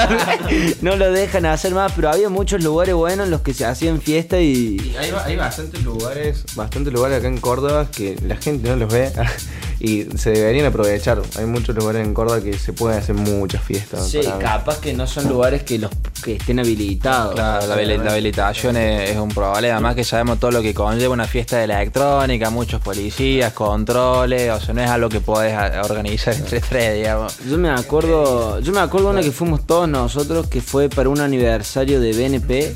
no 0.81 0.95
lo 0.95 1.11
dejan 1.11 1.45
hacer 1.45 1.73
más, 1.73 1.91
pero 1.93 2.09
había 2.09 2.29
muchos 2.29 2.63
lugares 2.63 2.95
buenos 2.95 3.25
en 3.25 3.31
los 3.31 3.41
que 3.41 3.53
se 3.53 3.65
hacían 3.65 3.99
fiesta 3.99 4.39
y... 4.39 4.77
Y 4.77 4.95
hay, 4.97 5.11
hay 5.25 5.35
bastantes 5.35 5.83
lugares, 5.83 6.43
bastantes 6.55 6.93
lugares 6.93 7.17
acá 7.19 7.27
en 7.27 7.37
Córdoba 7.39 7.87
que 7.91 8.15
la 8.25 8.37
gente 8.37 8.69
no 8.69 8.77
los 8.77 8.91
ve 8.93 9.11
y 9.79 10.03
se 10.17 10.31
deberían 10.31 10.67
aprovechar. 10.67 11.21
Hay 11.37 11.45
muchos 11.45 11.75
lugares 11.75 12.05
en 12.05 12.13
Córdoba 12.13 12.39
que 12.41 12.57
se 12.57 12.71
pueden 12.71 12.97
hacer 12.99 13.15
muchas 13.15 13.61
fiestas. 13.61 14.07
Sí, 14.07 14.19
mí. 14.19 14.25
capaz 14.39 14.79
que 14.79 14.93
no 14.93 15.05
son 15.05 15.27
lugares 15.27 15.63
que 15.63 15.77
los 15.79 15.91
que 16.23 16.37
estén 16.37 16.59
habilitados. 16.59 17.35
Claro, 17.35 17.67
la, 17.67 17.75
habili- 17.75 18.01
la 18.01 18.11
habilitación 18.13 18.77
es, 18.77 19.11
es 19.11 19.17
un 19.17 19.29
problema. 19.29 19.75
Además 19.75 19.95
que 19.95 20.03
sabemos 20.05 20.39
todo 20.39 20.51
lo 20.51 20.61
que 20.61 20.73
conlleva 20.73 21.13
una 21.13 21.27
fiesta 21.27 21.57
de 21.57 21.65
electrónica, 21.65 22.49
muchos 22.49 22.81
policías, 22.81 23.51
controles, 23.53 24.49
o 24.51 24.59
sea, 24.61 24.73
no 24.73 24.81
es 24.81 24.89
algo 24.89 25.09
que 25.09 25.19
podés 25.19 25.53
organizar 25.83 26.33
entre 26.37 26.61
tres, 26.61 26.95
digamos. 26.95 27.37
Yo 27.47 27.57
me 27.57 27.64
acuerdo, 27.69 28.59
yo 28.59 28.71
me 28.71 28.79
acuerdo 28.79 29.09
una 29.09 29.21
que 29.21 29.31
fuimos 29.31 29.65
todos 29.65 29.87
nosotros 29.87 30.47
que 30.47 30.61
fue 30.61 30.89
para 30.89 31.09
un 31.09 31.19
aniversario 31.19 31.99
de 31.99 32.11
BNP 32.13 32.75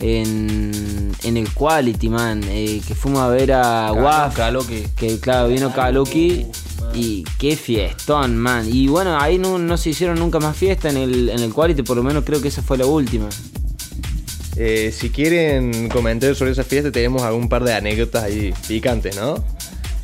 en, 0.00 1.12
en 1.22 1.36
el 1.36 1.48
Quality 1.52 2.08
Man, 2.08 2.42
eh, 2.48 2.82
que 2.86 2.94
fuimos 2.94 3.20
a 3.20 3.28
ver 3.28 3.52
a 3.52 3.92
WAF, 3.92 4.36
que 4.96 5.20
claro, 5.20 5.48
vino 5.48 5.72
Kaluki 5.72 6.46
y 6.94 7.24
qué 7.38 7.56
fiestón, 7.56 8.36
man. 8.36 8.66
Y 8.68 8.88
bueno, 8.88 9.18
ahí 9.18 9.38
no, 9.38 9.58
no 9.58 9.76
se 9.76 9.90
hicieron 9.90 10.18
nunca 10.18 10.40
más 10.40 10.56
fiesta 10.56 10.90
en 10.90 10.96
el, 10.96 11.28
en 11.28 11.40
el 11.40 11.52
Quality, 11.52 11.82
por 11.82 11.96
lo 11.96 12.02
menos 12.02 12.24
creo 12.24 12.40
que 12.40 12.48
esa 12.48 12.62
fue 12.62 12.78
la 12.78 12.86
última. 12.86 13.28
Eh, 14.56 14.92
si 14.96 15.10
quieren 15.10 15.88
comentar 15.88 16.34
sobre 16.34 16.50
esa 16.50 16.64
fiesta, 16.64 16.92
tenemos 16.92 17.22
algún 17.22 17.48
par 17.48 17.64
de 17.64 17.72
anécdotas 17.72 18.24
ahí 18.24 18.52
picantes, 18.68 19.16
¿no? 19.16 19.42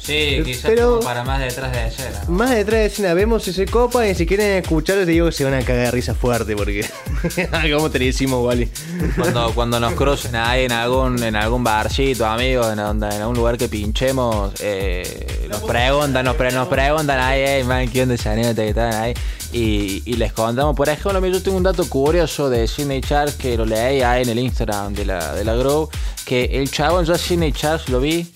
Sí, 0.09 0.43
quizás 0.45 0.63
Pero- 0.71 0.89
como 0.93 1.01
para 1.03 1.23
más 1.23 1.39
detrás 1.41 1.71
de 1.71 1.87
escena. 1.87 2.23
Más 2.29 2.51
detrás 2.51 2.81
de 2.81 2.87
escena 2.87 3.13
vemos 3.15 3.43
si 3.43 3.53
se 3.53 3.67
copan 3.67 4.09
y 4.09 4.15
si 4.15 4.25
quieren 4.27 4.63
escucharlo 4.63 5.05
te 5.05 5.11
digo 5.11 5.27
que 5.27 5.33
se 5.33 5.45
van 5.45 5.53
a 5.55 5.63
cagar 5.63 5.85
de 5.85 5.91
risa 5.91 6.15
fuerte 6.15 6.57
porque... 6.57 6.85
¿Cómo 7.75 7.91
te 7.91 7.99
lo 7.99 8.05
hicimos, 8.07 8.43
Wally? 8.47 8.71
Cuando, 9.17 9.53
cuando 9.55 9.79
nos 9.79 9.93
crucen 9.93 10.35
ahí 10.35 10.65
en 10.65 10.73
algún, 10.73 11.23
en 11.23 11.37
algún 11.37 11.63
barcito, 11.63 12.25
amigos, 12.25 12.69
en, 12.71 12.77
donde- 12.79 13.07
en 13.15 13.21
algún 13.21 13.37
lugar 13.37 13.59
que 13.59 13.69
pinchemos, 13.69 14.53
eh, 14.61 15.47
nos 15.51 15.61
preguntan, 15.63 16.25
nos, 16.25 16.37
pre- 16.37 16.53
nos 16.53 16.69
preguntan 16.69 17.21
ahí, 17.21 17.43
hey, 17.47 17.65
man, 17.65 17.87
¿qué 17.91 18.03
onda 18.03 18.15
esa 18.15 18.33
anécdota 18.33 18.63
que 18.63 18.69
están 18.71 18.95
ahí? 18.95 19.15
Y, 19.53 20.03
y 20.07 20.15
les 20.15 20.33
contamos, 20.33 20.75
por 20.75 20.89
ejemplo, 20.89 21.27
yo 21.27 21.43
tengo 21.43 21.57
un 21.59 21.63
dato 21.63 21.87
curioso 21.89 22.49
de 22.49 22.67
Sidney 22.67 23.01
Charles 23.03 23.35
que 23.35 23.57
lo 23.57 23.65
leí 23.67 24.01
ahí 24.03 24.23
en 24.23 24.29
el 24.31 24.39
Instagram 24.39 24.95
de 24.95 25.05
la, 25.05 25.35
de 25.35 25.45
la 25.45 25.55
Grow, 25.55 25.89
que 26.25 26.45
el 26.45 26.71
chabón, 26.71 27.05
yo 27.05 27.13
a 27.15 27.19
Sidney 27.19 27.53
Charles 27.53 27.89
lo 27.89 28.01
vi, 28.01 28.27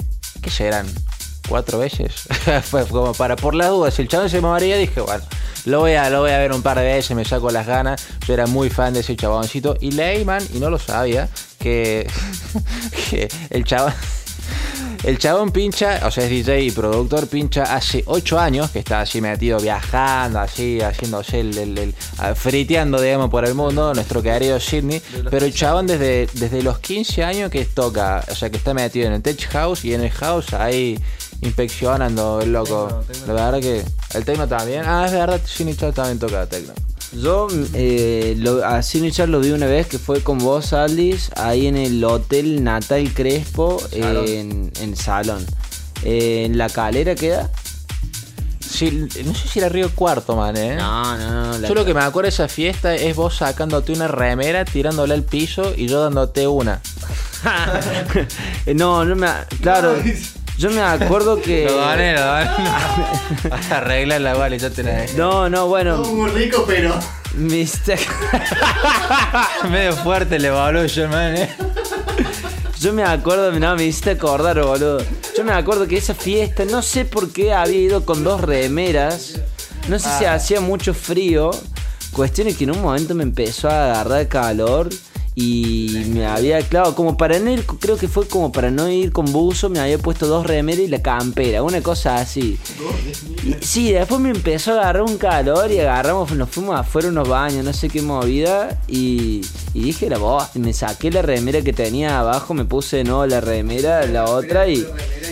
¿qué 0.43 0.51
serán? 0.51 0.87
Cuatro 1.49 1.79
veces. 1.79 2.13
Fue 2.65 2.87
como 2.87 3.13
para 3.15 3.37
por 3.37 3.55
las 3.55 3.69
dudas. 3.69 3.95
Si 3.95 4.03
el 4.03 4.09
chabón 4.09 4.29
se 4.31 4.37
me 4.37 4.49
moría, 4.49 4.77
dije, 4.77 5.01
bueno, 5.01 5.23
lo 5.65 5.81
voy, 5.81 5.93
a, 5.95 6.11
lo 6.11 6.21
voy 6.21 6.31
a 6.33 6.39
ver 6.39 6.53
un 6.53 6.63
par 6.63 6.79
de 6.79 6.85
veces, 6.85 7.17
me 7.17 7.25
saco 7.25 7.51
las 7.51 7.67
ganas. 7.67 8.05
Yo 8.27 8.35
era 8.35 8.47
muy 8.47 8.71
fan 8.71 8.93
de 8.95 9.01
ese 9.01 9.17
chaboncito. 9.17 9.77
Y 9.81 9.93
Leyman, 9.93 10.43
y 10.55 10.59
no 10.59 10.71
lo 10.71 10.79
sabía, 10.79 11.29
que, 11.59 12.07
que 13.11 13.29
el 13.51 13.65
chabón. 13.65 13.93
El 15.05 15.19
chabón 15.19 15.51
pincha, 15.51 16.01
o 16.07 16.13
sea, 16.13 16.23
es 16.23 16.31
DJ 16.31 16.61
y 16.63 16.71
productor, 16.71 17.27
pincha 17.27 17.65
hace 17.75 18.05
8 18.07 18.39
años 18.39 18.71
que 18.71 18.79
está 18.79 19.01
así 19.01 19.21
metido 19.21 19.59
viajando, 19.59 20.39
así, 20.39 20.81
haciéndose 20.81 21.41
el, 21.41 21.59
el- 21.59 21.79
el- 21.79 21.95
friteando, 22.37 23.01
digamos, 23.01 23.29
por 23.29 23.45
el 23.45 23.55
mundo, 23.55 23.93
nuestro 23.95 24.23
querido 24.23 24.61
Sidney. 24.61 25.03
Pero 25.29 25.45
el 25.45 25.53
chabón 25.53 25.89
desde, 25.89 26.29
desde 26.35 26.63
los 26.63 26.79
15 26.79 27.25
años 27.25 27.51
que 27.51 27.65
toca, 27.65 28.25
o 28.31 28.35
sea, 28.37 28.49
que 28.51 28.59
está 28.59 28.75
metido 28.75 29.09
en 29.09 29.15
el 29.15 29.23
Tech 29.23 29.45
House 29.51 29.85
y 29.85 29.93
en 29.93 30.03
el 30.05 30.11
House 30.13 30.53
ahí 30.55 30.97
inspeccionando 31.43 32.41
el 32.41 32.53
loco. 32.53 33.05
La 33.27 33.33
verdad 33.35 33.61
que 33.61 33.85
el 34.15 34.25
Tecno 34.25 34.49
también. 34.49 34.85
Ah, 34.87 35.05
es 35.07 35.13
verdad, 35.13 35.41
Sidney 35.45 35.77
Charles 35.77 35.95
también 35.95 36.19
toca 36.19 36.47
Tecno. 36.47 36.73
Yo 37.13 37.47
eh, 37.75 38.35
lo, 38.39 38.65
a 38.65 38.81
Charles 38.81 39.29
lo 39.29 39.41
vi 39.41 39.51
una 39.51 39.67
vez 39.67 39.87
que 39.87 39.99
fue 39.99 40.23
con 40.23 40.39
vos, 40.39 40.73
Aldis, 40.73 41.31
ahí 41.37 41.67
en 41.67 41.77
el 41.77 42.03
Hotel 42.03 42.65
Natal 42.65 43.13
Crespo, 43.13 43.83
en, 43.91 44.73
en 44.81 44.91
el 44.91 44.97
salón. 44.97 45.45
Eh, 46.05 46.45
¿En 46.47 46.57
la 46.57 46.71
calera 46.71 47.15
queda? 47.15 47.51
Sí, 48.61 48.91
no 49.25 49.35
sé 49.35 49.49
si 49.49 49.59
era 49.59 49.69
Río 49.69 49.95
Cuarto, 49.95 50.35
man, 50.35 50.57
eh. 50.57 50.77
No, 50.77 51.19
no, 51.19 51.59
no. 51.59 51.69
Yo 51.69 51.75
lo 51.75 51.85
que 51.85 51.93
me 51.93 52.01
acuerdo 52.01 52.27
de 52.27 52.31
esa 52.31 52.49
fiesta 52.49 52.95
es 52.95 53.15
vos 53.15 53.37
sacándote 53.37 53.93
una 53.93 54.09
remera, 54.09 54.65
tirándola 54.65 55.13
al 55.13 55.25
piso 55.25 55.75
y 55.77 55.89
yo 55.89 56.03
dándote 56.03 56.47
una. 56.47 56.81
No, 58.75 59.05
no 59.05 59.17
me. 59.17 59.27
Claro, 59.61 59.97
yo 60.59 60.71
me 60.71 60.81
acuerdo 60.83 61.41
que. 61.41 61.65
Lo 61.67 61.77
gané, 61.79 62.13
lo 62.15 62.21
gané. 62.21 62.51
Arregla 63.71 64.19
la 64.19 64.35
vale, 64.35 64.59
ya 64.59 64.71
te 64.71 64.83
la 64.83 64.91
dejé. 64.93 65.17
No, 65.17 65.49
no, 65.49 65.67
bueno. 65.67 65.99
Muy 65.99 66.31
rico, 66.31 66.65
pero... 66.67 66.95
Mister- 67.37 67.99
Medio 69.71 69.97
fuerte 69.97 70.39
le 70.39 70.51
voló 70.51 70.85
yo, 70.87 71.09
man, 71.09 71.37
eh. 71.37 71.49
Yo 72.81 72.93
me 72.93 73.05
acuerdo, 73.05 73.53
no, 73.59 73.77
me 73.77 73.85
hiciste 73.85 74.11
acordar, 74.11 74.61
boludo. 74.63 74.99
Yo 75.37 75.45
me 75.45 75.53
acuerdo 75.53 75.87
que 75.87 75.97
esa 75.97 76.15
fiesta, 76.15 76.65
no 76.65 76.83
sé 76.83 77.05
por 77.05 77.33
qué 77.33 77.55
había 77.55 77.79
ido 77.81 78.05
con 78.05 78.23
dos 78.25 78.41
remeras. 78.41 79.41
No 79.89 79.99
sé 79.99 80.09
si 80.19 80.25
hacía 80.25 80.61
mucho 80.61 80.93
frío. 80.93 81.51
Cuestión 82.13 82.49
es 82.49 82.57
que 82.57 82.65
en 82.65 82.73
un 82.73 82.83
momento 82.83 83.15
me 83.15 83.23
empezó 83.23 83.69
a 83.71 83.85
agarrar 83.93 84.29
calor. 84.29 84.89
Y 85.35 86.05
me 86.09 86.27
había, 86.27 86.61
claro, 86.61 86.95
como 86.95 87.17
para 87.17 87.39
no 87.39 87.51
ir, 87.51 87.65
creo 87.65 87.97
que 87.97 88.07
fue 88.07 88.27
como 88.27 88.53
para 88.53 88.71
no 88.71 88.91
ir 88.91 89.13
con 89.13 89.33
buzo, 89.33 89.71
me 89.71 89.81
había 89.81 89.97
puesto 89.97 90.27
dos 90.27 90.47
remeras 90.47 90.85
y 90.85 90.89
la 90.89 91.01
campera, 91.01 91.63
una 91.63 91.81
cosa 91.81 92.17
así. 92.17 92.59
Y, 93.43 93.55
sí, 93.65 93.93
después 93.93 94.21
me 94.21 94.29
empezó 94.29 94.73
a 94.73 94.83
agarrar 94.83 95.03
un 95.03 95.17
calor 95.17 95.71
y 95.71 95.79
agarramos, 95.79 96.33
nos 96.33 96.51
fuimos 96.51 96.79
afuera 96.79 97.09
unos 97.09 97.29
baños, 97.29 97.65
no 97.65 97.73
sé 97.73 97.89
qué 97.89 98.03
movida. 98.03 98.79
Y, 98.89 99.41
y 99.73 99.83
dije 99.83 100.11
la 100.11 100.19
voz, 100.19 100.55
me 100.57 100.75
saqué 100.75 101.11
la 101.11 101.23
remera 101.23 101.63
que 101.63 101.73
tenía 101.73 102.21
abajo, 102.21 102.53
me 102.53 102.67
puse 102.67 102.99
de 102.99 103.05
nuevo 103.05 103.25
la 103.27 103.41
remera, 103.41 104.05
la 104.07 104.25
otra, 104.25 104.69
y, 104.69 104.87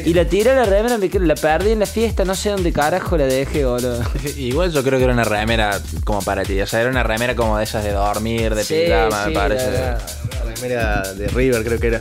y 0.07 0.15
la 0.15 0.25
tiré 0.25 0.53
a 0.53 0.55
la 0.55 0.65
remera, 0.65 0.97
me 0.97 1.09
la 1.09 1.35
perdí 1.35 1.73
en 1.73 1.81
la 1.81 1.87
fiesta, 1.87 2.25
no 2.25 2.35
sé 2.35 2.51
dónde 2.51 2.73
carajo 2.73 3.19
la 3.19 3.27
dejé, 3.27 3.67
boludo. 3.67 4.03
Igual 4.37 4.73
yo 4.73 4.83
creo 4.83 4.99
que 4.99 5.05
era 5.05 5.13
una 5.13 5.25
remera 5.25 5.79
como 6.05 6.23
para 6.23 6.43
ti. 6.43 6.59
O 6.61 6.67
sea, 6.67 6.81
era 6.81 6.89
una 6.89 7.03
remera 7.03 7.37
como 7.37 7.59
de 7.59 7.65
esas 7.65 7.85
de 7.85 7.93
dormir, 7.93 8.55
de 8.55 8.65
Sí, 8.65 8.75
pijama, 8.87 9.25
sí, 9.25 9.29
me 9.29 9.35
parece. 9.35 9.90
La- 9.93 9.99
la- 9.99 10.45
La 10.45 10.55
remera 10.55 11.03
de 11.15 11.29
River 11.29 11.65
creo 11.65 11.79
que 11.81 11.87
era. 11.89 12.01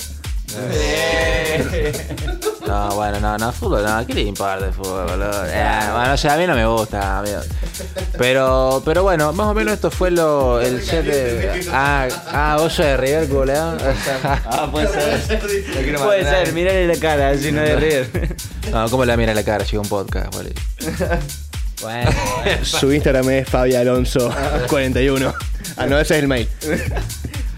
No, 2.68 2.90
bueno, 2.96 3.20
no, 3.20 3.38
no, 3.38 3.52
fútbol, 3.52 3.84
no, 3.84 4.06
¿qué 4.06 4.14
le 4.14 4.22
importa 4.22 4.66
el 4.66 4.74
fútbol, 4.74 5.06
boludo? 5.08 5.46
Eh, 5.48 5.80
bueno, 5.92 6.14
o 6.14 6.18
sea, 6.18 6.34
a 6.34 6.38
mí 6.38 6.46
no 6.46 6.54
me 6.56 6.66
gusta, 6.68 7.20
amigo. 7.20 7.40
Pero, 8.18 8.82
pero 8.86 9.02
bueno, 9.04 9.34
más 9.34 9.48
o 9.48 9.54
menos 9.56 9.74
esto 9.74 9.90
fue 9.90 10.12
lo, 10.12 10.60
el 10.62 10.82
set 10.84 11.04
de... 11.06 11.68
Ah, 11.72 12.08
ah, 12.28 12.58
vos 12.60 12.74
sos 12.74 12.86
de 12.86 12.98
River, 12.98 13.28
culeado. 13.28 13.78
Ah, 14.24 14.68
puede 14.72 14.88
ser. 14.88 15.40
Puede 15.98 16.24
ser, 16.24 16.54
mirale 16.54 16.88
la 16.88 16.96
cara, 17.00 17.36
si 17.38 17.52
no 17.52 17.62
de 17.62 17.76
reír. 17.76 18.36
No, 18.72 18.88
¿cómo 18.90 19.04
le 19.06 19.18
mira 19.18 19.34
la 19.34 19.44
cara, 19.44 19.66
chico, 19.66 19.82
un 19.82 19.90
podcast, 19.90 20.34
boludo? 20.36 20.54
Bueno, 21.82 22.12
Su 22.62 22.92
Instagram 22.94 23.30
es 23.32 23.50
Fabi 23.50 23.74
Alonso 23.76 24.32
41. 24.70 25.34
Ah, 25.78 25.86
no, 25.88 25.98
ese 26.00 26.18
es 26.18 26.22
el 26.22 26.28
mail. 26.28 26.48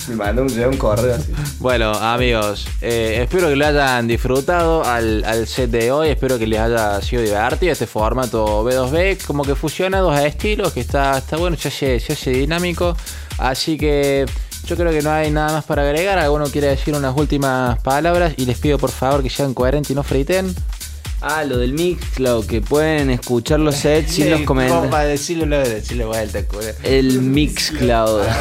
Me 0.08 0.16
mandó 0.16 0.44
un, 0.44 0.78
correo 0.78 1.16
así. 1.16 1.32
Bueno, 1.60 1.92
amigos, 1.92 2.68
eh, 2.82 3.20
espero 3.22 3.50
que 3.50 3.56
lo 3.56 3.66
hayan 3.66 4.08
disfrutado 4.08 4.84
al, 4.84 5.24
al 5.24 5.48
set 5.48 5.70
de 5.70 5.92
hoy. 5.92 6.10
Espero 6.10 6.40
que 6.40 6.48
les 6.48 6.60
haya 6.60 7.02
sido 7.02 7.22
divertido 7.22 7.72
este 7.72 7.88
formato 7.88 8.64
B2B. 8.64 9.24
Como 9.26 9.44
que 9.44 9.56
fusiona 9.56 10.00
dos 10.00 10.20
estilos, 10.20 10.74
que 10.74 10.82
está, 10.82 11.18
está 11.18 11.38
bueno, 11.38 11.58
se 11.58 11.68
hace, 11.68 12.00
se 12.00 12.14
hace 12.14 12.32
dinámico. 12.32 12.96
Así 13.38 13.78
que 13.78 14.26
yo 14.66 14.76
creo 14.76 14.92
que 14.92 15.02
no 15.02 15.12
hay 15.12 15.32
nada 15.32 15.54
más 15.54 15.66
para 15.66 15.84
agregar. 15.84 16.20
Alguno 16.20 16.46
quiere 16.46 16.68
decir 16.68 16.96
unas 16.96 17.16
últimas 17.16 17.80
palabras 17.82 18.34
y 18.38 18.46
les 18.46 18.58
pido 18.58 18.78
por 18.78 18.92
favor 18.92 19.24
que 19.24 19.30
sean 19.30 19.54
coherentes 19.54 19.92
y 19.92 19.96
no 19.96 20.04
friten. 20.04 20.54
Ah, 21.22 21.44
lo 21.44 21.58
del 21.60 21.74
Mixcloud, 21.74 22.48
que 22.48 22.62
pueden 22.62 23.12
escuchar 23.12 23.60
los 23.60 23.76
sets 23.76 24.14
sin 24.14 24.32
los 24.32 24.42
comentarios. 24.42 24.90
Para 24.90 25.06
decirlo, 25.06 25.46
decirle 25.46 26.06
vuelta, 26.06 26.44
cura. 26.48 26.74
El 26.84 27.22
Mixcloud. 27.22 28.24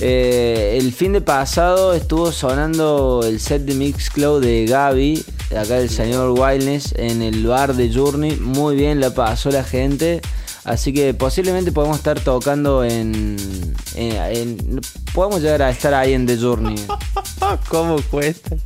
Eh, 0.00 0.76
el 0.78 0.92
fin 0.92 1.12
de 1.12 1.20
pasado 1.20 1.94
estuvo 1.94 2.32
sonando 2.32 3.22
el 3.24 3.38
set 3.38 3.62
de 3.62 3.74
Mixcloud 3.74 4.42
de 4.42 4.66
Gaby, 4.66 5.24
acá 5.52 5.76
del 5.76 5.88
señor 5.88 6.36
Wildness, 6.36 6.94
en 6.98 7.22
el 7.22 7.46
bar 7.46 7.74
de 7.74 7.94
Journey. 7.94 8.36
Muy 8.36 8.74
bien 8.74 9.00
la 9.00 9.10
pasó 9.10 9.50
la 9.50 9.62
gente. 9.62 10.20
Así 10.64 10.92
que 10.94 11.12
posiblemente 11.14 11.72
podemos 11.72 11.98
estar 11.98 12.18
tocando 12.20 12.82
en, 12.84 13.36
en- 13.94 14.16
en- 14.36 14.80
Podemos 15.12 15.40
llegar 15.42 15.62
a 15.62 15.70
estar 15.70 15.94
ahí 15.94 16.12
en 16.12 16.26
The 16.26 16.36
Journey. 16.38 16.74
¿Cómo 17.68 17.96
cuesta? 18.10 18.56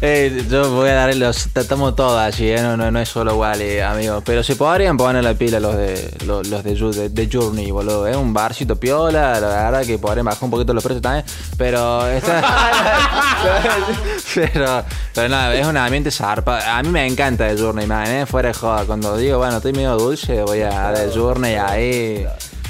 Eh, 0.00 0.44
yo 0.50 0.72
voy 0.72 0.88
a 0.88 0.94
darle 0.94 1.14
los. 1.16 1.48
Tratamos 1.52 1.94
todos 1.94 2.18
allí, 2.18 2.48
¿eh? 2.48 2.60
no, 2.62 2.76
no, 2.76 2.90
no 2.90 2.98
es 2.98 3.08
solo 3.08 3.36
Wally, 3.36 3.78
amigos. 3.80 4.22
Pero 4.26 4.42
se 4.42 4.56
podrían 4.56 4.96
poner 4.96 5.22
la 5.22 5.34
pila 5.34 5.60
los 5.60 5.76
de 5.76 6.12
los, 6.26 6.48
los 6.48 6.64
de, 6.64 6.74
de- 6.74 7.08
de 7.10 7.28
Journey, 7.30 7.70
boludo. 7.70 8.06
Es 8.08 8.16
un 8.16 8.32
barcito 8.32 8.74
piola, 8.76 9.38
la 9.38 9.48
verdad 9.70 9.84
que 9.84 9.98
podrían 9.98 10.24
bajar 10.26 10.42
un 10.44 10.50
poquito 10.50 10.72
los 10.74 10.82
precios 10.82 11.02
también. 11.02 11.24
Pero 11.56 12.08
está. 12.08 12.42
pero, 14.34 14.84
pero 15.14 15.28
nada, 15.28 15.54
es 15.54 15.66
un 15.66 15.76
ambiente 15.76 16.10
zarpa. 16.10 16.76
A 16.78 16.82
mí 16.82 16.88
me 16.88 17.06
encanta 17.06 17.48
The 17.48 17.60
Journey, 17.60 17.86
man, 17.86 18.06
¿eh? 18.08 18.26
fuera 18.26 18.48
de 18.48 18.54
joda. 18.54 18.84
Cuando 18.84 19.16
digo, 19.16 19.38
bueno, 19.38 19.56
estoy 19.58 19.72
medio 19.74 19.96
dulce, 19.96 20.42
voy 20.42 20.62
a 20.62 20.90
The 21.10 21.18
Journey 21.18 21.54
ahí. 21.54 22.26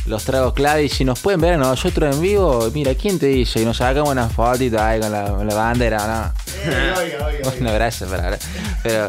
Los 0.06 0.24
tragos 0.24 0.52
clave 0.52 0.82
y 0.82 0.88
si 0.88 1.04
nos 1.04 1.20
pueden 1.20 1.40
ver 1.40 1.52
a 1.54 1.56
nosotros 1.58 2.12
en 2.12 2.20
vivo, 2.20 2.68
mira, 2.74 2.92
¿quién 2.96 3.20
te 3.20 3.26
dice? 3.26 3.60
Y 3.62 3.64
nos 3.64 3.76
sacamos 3.76 4.10
una 4.10 4.28
fotito 4.28 4.82
ahí 4.82 4.98
con 4.98 5.12
la, 5.12 5.26
con 5.30 5.46
la 5.46 5.54
bandera, 5.54 6.32
¿no? 6.34 6.42
Bueno, 7.44 7.72
gracias, 7.72 8.08
pero, 8.10 8.36
pero 8.82 9.08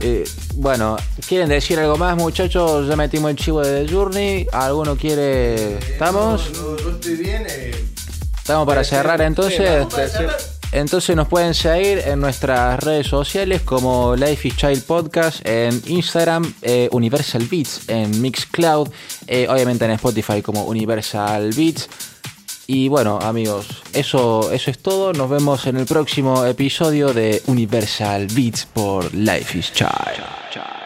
eh, 0.00 0.24
bueno, 0.54 0.96
¿quieren 1.28 1.48
decir 1.48 1.78
algo 1.78 1.96
más, 1.96 2.16
muchachos? 2.16 2.88
Ya 2.88 2.96
metimos 2.96 3.30
el 3.30 3.36
chivo 3.36 3.60
de 3.60 3.88
Journey. 3.88 4.46
¿Alguno 4.52 4.96
quiere? 4.96 5.78
¿Estamos? 5.78 6.52
Yo, 6.52 6.76
yo 6.78 6.90
estoy 6.90 7.16
bien. 7.16 7.44
eh, 7.48 7.84
Estamos 8.38 8.66
para 8.66 8.82
cerrar 8.84 9.20
entonces. 9.20 9.86
Entonces 10.72 11.14
nos 11.14 11.28
pueden 11.28 11.52
seguir 11.52 11.98
en 11.98 12.18
nuestras 12.18 12.80
redes 12.80 13.06
sociales 13.06 13.60
como 13.60 14.16
Life 14.16 14.48
is 14.48 14.56
Child 14.56 14.82
Podcast, 14.84 15.46
en 15.46 15.82
Instagram, 15.86 16.50
eh, 16.62 16.88
Universal 16.92 17.46
Beats, 17.50 17.88
en 17.88 18.22
Mixcloud, 18.22 18.88
eh, 19.26 19.46
obviamente 19.50 19.84
en 19.84 19.90
Spotify 19.92 20.40
como 20.40 20.64
Universal 20.64 21.50
Beats. 21.54 21.90
Y 22.66 22.88
bueno, 22.88 23.18
amigos, 23.20 23.82
eso, 23.92 24.50
eso 24.50 24.70
es 24.70 24.78
todo. 24.78 25.12
Nos 25.12 25.28
vemos 25.28 25.66
en 25.66 25.76
el 25.76 25.84
próximo 25.84 26.46
episodio 26.46 27.12
de 27.12 27.42
Universal 27.46 28.28
Beats 28.28 28.64
por 28.64 29.12
Life 29.14 29.58
is 29.58 29.72
Child. 29.74 30.81